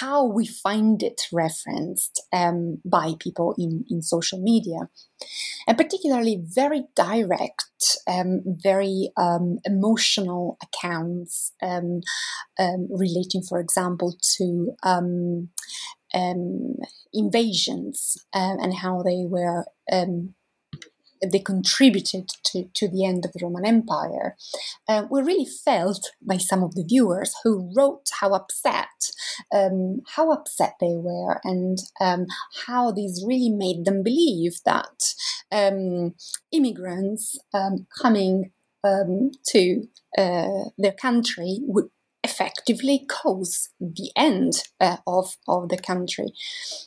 how 0.00 0.24
we 0.24 0.46
find 0.46 1.02
it 1.02 1.22
referenced 1.32 2.22
um, 2.32 2.80
by 2.84 3.12
people 3.18 3.54
in, 3.58 3.84
in 3.90 4.00
social 4.00 4.40
media, 4.40 4.88
and 5.66 5.76
particularly 5.76 6.42
very 6.42 6.84
direct, 6.96 7.98
um, 8.08 8.40
very 8.46 9.10
um, 9.18 9.58
emotional 9.64 10.56
accounts 10.62 11.52
um, 11.62 12.00
relating, 12.58 13.42
for 13.42 13.60
example, 13.60 14.16
to. 14.36 14.74
invasions 17.14 18.16
uh, 18.32 18.56
and 18.62 18.74
how 18.74 19.02
they 19.02 19.24
were 19.26 19.66
um, 19.92 20.34
they 21.30 21.38
contributed 21.38 22.28
to, 22.44 22.64
to 22.74 22.88
the 22.88 23.04
end 23.04 23.24
of 23.24 23.32
the 23.32 23.40
Roman 23.42 23.64
Empire 23.64 24.36
uh, 24.88 25.04
were 25.10 25.24
really 25.24 25.46
felt 25.46 26.10
by 26.20 26.36
some 26.36 26.62
of 26.62 26.74
the 26.74 26.84
viewers 26.84 27.34
who 27.44 27.72
wrote 27.76 28.08
how 28.20 28.34
upset, 28.34 29.10
um, 29.54 30.00
how 30.14 30.32
upset 30.32 30.74
they 30.80 30.94
were, 30.94 31.40
and 31.44 31.78
um, 32.00 32.26
how 32.66 32.90
this 32.90 33.24
really 33.26 33.50
made 33.50 33.84
them 33.84 34.02
believe 34.02 34.60
that 34.64 35.14
um, 35.50 36.14
immigrants 36.50 37.38
um, 37.54 37.86
coming 38.00 38.52
um, 38.84 39.30
to 39.48 39.88
uh, 40.18 40.64
their 40.76 40.92
country 40.92 41.58
would 41.62 41.88
effectively 42.24 43.04
cause 43.08 43.70
the 43.80 44.10
end 44.16 44.62
uh, 44.80 44.98
of, 45.06 45.36
of 45.48 45.68
the 45.68 45.76
country. 45.76 46.28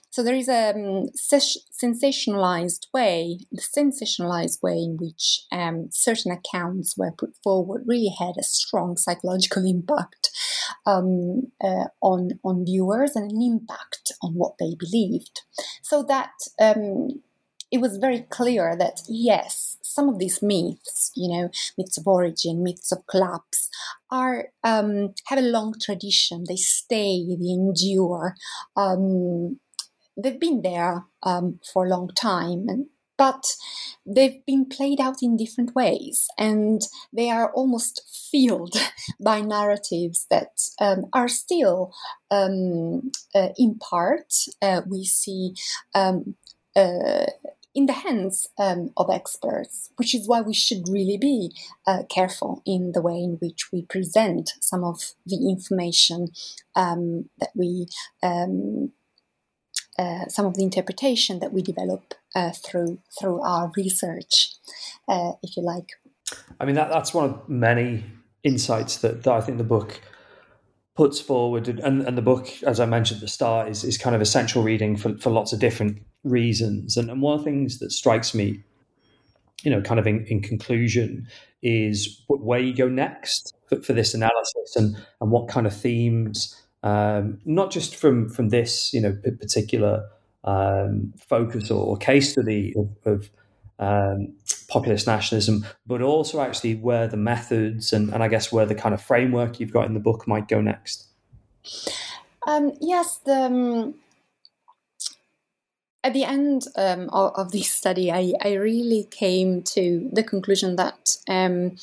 So 0.09 0.23
there 0.23 0.35
is 0.35 0.47
a 0.47 0.69
um, 0.69 1.07
sensationalized 1.17 2.87
way, 2.93 3.39
the 3.51 3.61
sensationalized 3.61 4.63
way 4.63 4.77
in 4.77 4.97
which 4.97 5.41
um, 5.51 5.89
certain 5.91 6.31
accounts 6.31 6.95
were 6.97 7.11
put 7.11 7.35
forward 7.43 7.83
really 7.85 8.13
had 8.17 8.35
a 8.39 8.43
strong 8.43 8.95
psychological 8.95 9.65
impact 9.69 10.29
um, 10.85 11.51
uh, 11.61 11.87
on 12.01 12.39
on 12.43 12.65
viewers 12.65 13.15
and 13.15 13.29
an 13.29 13.41
impact 13.41 14.13
on 14.23 14.35
what 14.35 14.53
they 14.57 14.75
believed. 14.79 15.41
So 15.81 16.01
that 16.03 16.31
um, 16.61 17.21
it 17.71 17.79
was 17.79 17.97
very 17.97 18.21
clear 18.21 18.75
that 18.77 19.01
yes, 19.09 19.74
some 19.95 20.09
of 20.09 20.19
these 20.19 20.41
myths, 20.41 21.11
you 21.15 21.29
know, 21.29 21.49
myths 21.77 21.97
of 21.97 22.07
origin, 22.07 22.63
myths 22.63 22.91
of 22.91 23.05
collapse, 23.07 23.69
are 24.11 24.49
um, 24.63 25.13
have 25.27 25.39
a 25.39 25.41
long 25.41 25.73
tradition. 25.81 26.43
They 26.47 26.57
stay, 26.57 27.25
they 27.39 27.49
endure. 27.49 28.35
Um, 28.75 29.59
they've 30.17 30.39
been 30.39 30.61
there 30.61 31.05
um, 31.23 31.59
for 31.73 31.85
a 31.85 31.89
long 31.89 32.09
time 32.09 32.65
and 32.67 32.87
but 33.17 33.55
they've 34.05 34.45
been 34.45 34.65
played 34.65 34.99
out 34.99 35.17
in 35.21 35.37
different 35.37 35.73
ways 35.73 36.27
and 36.37 36.81
they 37.13 37.29
are 37.29 37.49
almost 37.53 38.01
filled 38.29 38.75
by 39.23 39.39
narratives 39.39 40.27
that 40.29 40.49
um, 40.81 41.05
are 41.13 41.29
still 41.29 41.93
um, 42.29 43.11
uh, 43.33 43.49
in 43.57 43.75
part 43.75 44.33
uh, 44.61 44.81
we 44.87 45.05
see 45.05 45.53
um, 45.93 46.35
uh, 46.75 47.25
in 47.75 47.87
the 47.87 47.93
hands 47.93 48.47
um, 48.57 48.91
of 48.95 49.09
experts, 49.09 49.91
which 49.97 50.15
is 50.15 50.27
why 50.27 50.39
we 50.39 50.53
should 50.53 50.87
really 50.87 51.17
be 51.17 51.51
uh, 51.85 52.03
careful 52.09 52.63
in 52.65 52.93
the 52.93 53.01
way 53.01 53.15
in 53.15 53.37
which 53.41 53.71
we 53.71 53.81
present 53.81 54.53
some 54.61 54.83
of 54.83 55.11
the 55.25 55.49
information 55.49 56.29
um, 56.75 57.29
that 57.39 57.49
we 57.53 57.87
um, 58.23 58.93
uh, 59.99 60.25
some 60.27 60.45
of 60.45 60.55
the 60.55 60.63
interpretation 60.63 61.39
that 61.39 61.53
we 61.53 61.61
develop 61.61 62.13
uh, 62.35 62.51
through 62.51 62.99
through 63.19 63.41
our 63.41 63.71
research, 63.75 64.51
uh, 65.07 65.33
if 65.43 65.55
you 65.57 65.63
like. 65.63 65.89
I 66.59 66.65
mean, 66.65 66.75
that, 66.75 66.89
that's 66.89 67.13
one 67.13 67.25
of 67.25 67.49
many 67.49 68.03
insights 68.43 68.97
that, 68.97 69.23
that 69.23 69.33
I 69.33 69.41
think 69.41 69.57
the 69.57 69.63
book 69.63 70.01
puts 70.95 71.19
forward, 71.19 71.67
and, 71.67 72.01
and 72.01 72.17
the 72.17 72.21
book, 72.21 72.49
as 72.63 72.79
I 72.79 72.85
mentioned 72.85 73.17
at 73.17 73.21
the 73.21 73.27
start, 73.27 73.67
is, 73.67 73.83
is 73.83 73.97
kind 73.97 74.15
of 74.15 74.21
essential 74.21 74.63
reading 74.63 74.95
for, 74.95 75.17
for 75.17 75.29
lots 75.29 75.51
of 75.51 75.59
different 75.59 76.01
reasons. 76.25 76.97
And, 76.97 77.09
and 77.09 77.21
one 77.21 77.39
of 77.39 77.45
the 77.45 77.51
things 77.51 77.79
that 77.79 77.91
strikes 77.91 78.33
me, 78.33 78.61
you 79.63 79.71
know, 79.71 79.81
kind 79.81 79.99
of 79.99 80.07
in, 80.07 80.25
in 80.25 80.41
conclusion, 80.41 81.27
is 81.61 82.21
where 82.27 82.59
you 82.59 82.75
go 82.75 82.89
next 82.89 83.55
for, 83.69 83.81
for 83.81 83.93
this 83.93 84.13
analysis 84.13 84.75
and, 84.75 84.97
and 85.21 85.31
what 85.31 85.47
kind 85.47 85.65
of 85.65 85.75
themes 85.75 86.61
um, 86.85 87.39
not 87.45 87.71
just 87.71 87.95
from 87.95 88.29
from 88.29 88.49
this 88.49 88.93
you 88.93 89.01
know 89.01 89.17
particular 89.39 90.07
um, 90.45 91.13
focus 91.17 91.71
or, 91.71 91.97
case 91.97 92.31
study 92.31 92.73
of, 92.77 92.89
of 93.05 93.29
um, 93.79 94.33
populist 94.69 95.07
nationalism, 95.07 95.65
but 95.87 96.03
also 96.03 96.39
actually 96.39 96.75
where 96.75 97.07
the 97.07 97.17
methods 97.17 97.91
and, 97.91 98.13
and 98.13 98.21
I 98.21 98.27
guess 98.27 98.51
where 98.51 98.67
the 98.67 98.75
kind 98.75 98.93
of 98.93 99.01
framework 99.01 99.59
you've 99.59 99.73
got 99.73 99.87
in 99.87 99.95
the 99.95 99.99
book 99.99 100.27
might 100.27 100.47
go 100.47 100.61
next. 100.61 101.07
Um, 102.45 102.73
yes, 102.79 103.17
the, 103.25 103.33
um, 103.33 103.95
at 106.05 106.13
the 106.13 106.23
end 106.23 106.67
um, 106.77 107.09
of, 107.09 107.33
of, 107.35 107.51
this 107.51 107.71
study, 107.71 108.11
I, 108.11 108.33
I, 108.39 108.53
really 108.53 109.07
came 109.09 109.63
to 109.63 110.07
the 110.13 110.23
conclusion 110.23 110.75
that 110.75 111.17
um, 111.27 111.77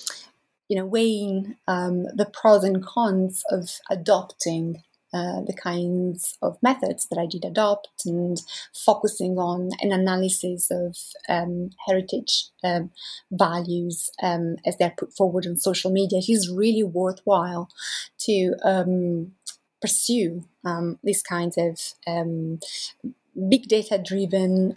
you 0.68 0.76
know 0.78 0.86
weighing 0.86 1.56
um, 1.66 2.04
the 2.04 2.30
pros 2.32 2.62
and 2.62 2.84
cons 2.84 3.42
of 3.50 3.68
adopting 3.90 4.84
uh, 5.12 5.40
the 5.44 5.56
kinds 5.60 6.38
of 6.40 6.56
methods 6.62 7.08
that 7.08 7.18
I 7.18 7.26
did 7.26 7.44
adopt 7.44 8.06
and 8.06 8.40
focusing 8.72 9.38
on 9.38 9.70
an 9.80 9.90
analysis 9.90 10.70
of 10.70 10.96
um, 11.28 11.70
heritage 11.88 12.46
um, 12.62 12.92
values 13.32 14.08
um, 14.22 14.56
as 14.64 14.76
they're 14.78 14.94
put 14.96 15.12
forward 15.12 15.48
on 15.48 15.56
social 15.56 15.90
media, 15.90 16.20
is 16.28 16.48
really 16.48 16.84
worthwhile 16.84 17.68
to 18.20 18.54
pursue 19.80 20.44
these 21.02 21.22
kinds 21.24 21.58
of 21.58 21.80
big 23.48 23.68
data 23.68 24.02
driven 24.04 24.74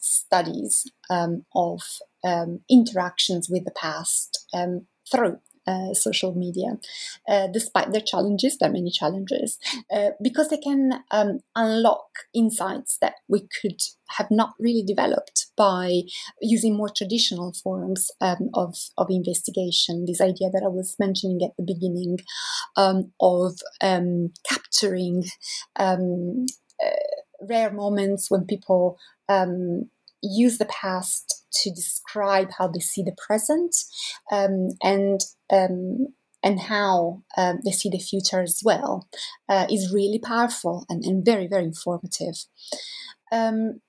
studies 0.00 0.84
of 1.10 1.80
interactions 2.68 3.48
with 3.50 3.64
the 3.64 3.72
past 3.72 4.46
through 5.10 5.38
uh, 5.68 5.92
social 5.92 6.34
media, 6.34 6.78
uh, 7.28 7.46
despite 7.48 7.92
their 7.92 8.00
challenges, 8.00 8.56
there 8.56 8.70
are 8.70 8.72
many 8.72 8.90
challenges, 8.90 9.58
uh, 9.94 10.10
because 10.22 10.48
they 10.48 10.56
can 10.56 11.04
um, 11.10 11.40
unlock 11.54 12.08
insights 12.34 12.96
that 13.02 13.16
we 13.28 13.46
could 13.60 13.78
have 14.16 14.28
not 14.30 14.54
really 14.58 14.82
developed 14.82 15.48
by 15.56 16.00
using 16.40 16.74
more 16.74 16.88
traditional 16.88 17.52
forms 17.52 18.10
um, 18.22 18.48
of, 18.54 18.76
of 18.96 19.08
investigation. 19.10 20.06
This 20.06 20.22
idea 20.22 20.48
that 20.50 20.62
I 20.64 20.68
was 20.68 20.96
mentioning 20.98 21.40
at 21.44 21.54
the 21.58 21.64
beginning 21.64 22.18
um, 22.76 23.12
of 23.20 23.58
um, 23.82 24.32
capturing 24.48 25.24
um, 25.76 26.46
uh, 26.82 27.17
rare 27.40 27.70
moments 27.70 28.30
when 28.30 28.44
people 28.44 28.98
um, 29.28 29.90
use 30.22 30.58
the 30.58 30.66
past 30.66 31.44
to 31.52 31.70
describe 31.70 32.50
how 32.58 32.68
they 32.68 32.80
see 32.80 33.02
the 33.02 33.16
present 33.26 33.76
um, 34.30 34.70
and 34.82 35.20
um, 35.50 36.08
and 36.42 36.60
how 36.60 37.22
um, 37.36 37.60
they 37.64 37.72
see 37.72 37.88
the 37.88 37.98
future 37.98 38.40
as 38.40 38.62
well 38.64 39.08
uh, 39.48 39.66
is 39.70 39.92
really 39.92 40.18
powerful 40.18 40.84
and, 40.88 41.04
and, 41.04 41.24
very 41.24 41.46
very 41.46 41.64
informative. 41.64 42.44
Um, 43.32 43.80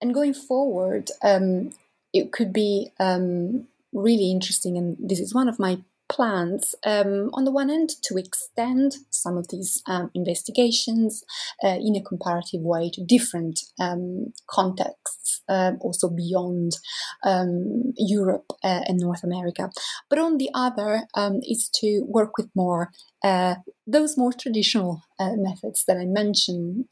and 0.00 0.14
going 0.14 0.34
forward 0.34 1.10
um, 1.22 1.72
it 2.12 2.32
could 2.32 2.52
be 2.52 2.90
um, 2.98 3.68
really 3.92 4.30
interesting 4.30 4.76
and 4.76 4.96
this 4.98 5.20
is 5.20 5.34
one 5.34 5.48
of 5.48 5.58
my 5.58 5.78
plans, 6.08 6.74
um, 6.84 7.30
on 7.32 7.44
the 7.44 7.50
one 7.50 7.68
hand, 7.68 7.90
to 8.02 8.16
extend 8.16 8.96
some 9.10 9.36
of 9.36 9.48
these 9.48 9.82
um, 9.86 10.10
investigations 10.14 11.24
uh, 11.62 11.78
in 11.80 11.96
a 11.96 12.02
comparative 12.02 12.60
way 12.60 12.90
to 12.90 13.04
different 13.04 13.60
um, 13.80 14.32
contexts, 14.48 15.42
um, 15.48 15.78
also 15.80 16.08
beyond 16.08 16.76
um, 17.24 17.92
Europe 17.96 18.52
uh, 18.62 18.82
and 18.86 18.98
North 18.98 19.24
America. 19.24 19.70
But 20.08 20.18
on 20.18 20.38
the 20.38 20.50
other, 20.54 21.02
um, 21.14 21.40
is 21.42 21.68
to 21.80 22.04
work 22.08 22.36
with 22.36 22.48
more 22.54 22.90
uh, 23.24 23.56
those 23.86 24.16
more 24.16 24.32
traditional 24.32 25.02
uh, 25.18 25.32
methods 25.36 25.84
that 25.86 25.96
I 25.96 26.04
mentioned. 26.04 26.86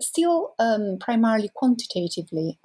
Still, 0.00 0.54
primarily 0.98 1.50
quantitatively, 1.54 2.58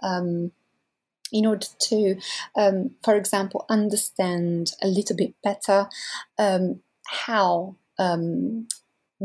in 1.32 1.45
order 1.45 1.67
to, 1.80 2.19
um, 2.55 2.91
for 3.03 3.15
example, 3.15 3.65
understand 3.69 4.73
a 4.82 4.88
little 4.88 5.15
bit 5.15 5.34
better 5.43 5.88
um, 6.38 6.82
how 7.05 7.75
um, 7.97 8.67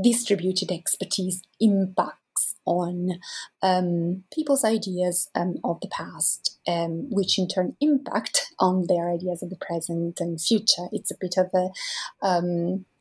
distributed 0.01 0.71
expertise 0.71 1.43
impacts 1.61 2.55
on 2.67 3.21
um, 3.63 4.25
people's 4.33 4.65
ideas 4.65 5.29
um, 5.35 5.59
of 5.63 5.81
the 5.81 5.89
past, 5.89 6.59
um, 6.67 7.11
which 7.11 7.39
in 7.39 7.47
turn 7.47 7.77
impact 7.81 8.53
on 8.59 8.87
their 8.87 9.11
ideas 9.11 9.43
of 9.43 9.51
the 9.51 9.57
present 9.57 10.21
and 10.21 10.41
future. 10.41 10.89
It's 10.93 11.11
a 11.11 11.17
bit 11.21 11.37
of 11.37 11.51
a 11.55 11.71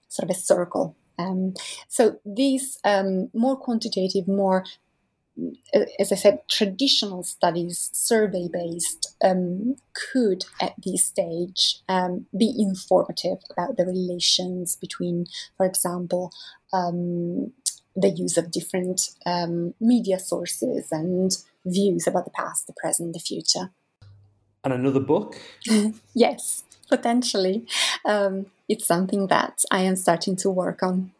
sort 0.09 0.29
of 0.29 0.35
a 0.35 0.39
circle. 0.39 0.95
so 1.87 2.19
these 2.25 2.79
more 3.33 3.55
quantitative, 3.55 4.27
more 4.27 4.65
as 5.99 6.11
I 6.11 6.15
said, 6.15 6.41
traditional 6.49 7.23
studies, 7.23 7.89
survey 7.93 8.47
based, 8.51 9.15
um, 9.23 9.77
could 9.93 10.45
at 10.61 10.73
this 10.83 11.07
stage 11.07 11.79
um, 11.89 12.27
be 12.37 12.53
informative 12.57 13.39
about 13.49 13.77
the 13.77 13.85
relations 13.85 14.75
between, 14.75 15.25
for 15.57 15.65
example, 15.65 16.31
um, 16.71 17.51
the 17.95 18.09
use 18.09 18.37
of 18.37 18.51
different 18.51 19.09
um, 19.25 19.73
media 19.79 20.19
sources 20.19 20.91
and 20.91 21.37
views 21.65 22.07
about 22.07 22.25
the 22.25 22.31
past, 22.31 22.67
the 22.67 22.73
present, 22.73 23.13
the 23.13 23.19
future. 23.19 23.71
And 24.63 24.73
another 24.73 24.99
book? 24.99 25.37
yes, 26.13 26.63
potentially. 26.89 27.65
Um, 28.05 28.47
it's 28.69 28.85
something 28.85 29.27
that 29.27 29.63
I 29.71 29.81
am 29.81 29.95
starting 29.95 30.35
to 30.37 30.49
work 30.49 30.81
on. 30.83 31.11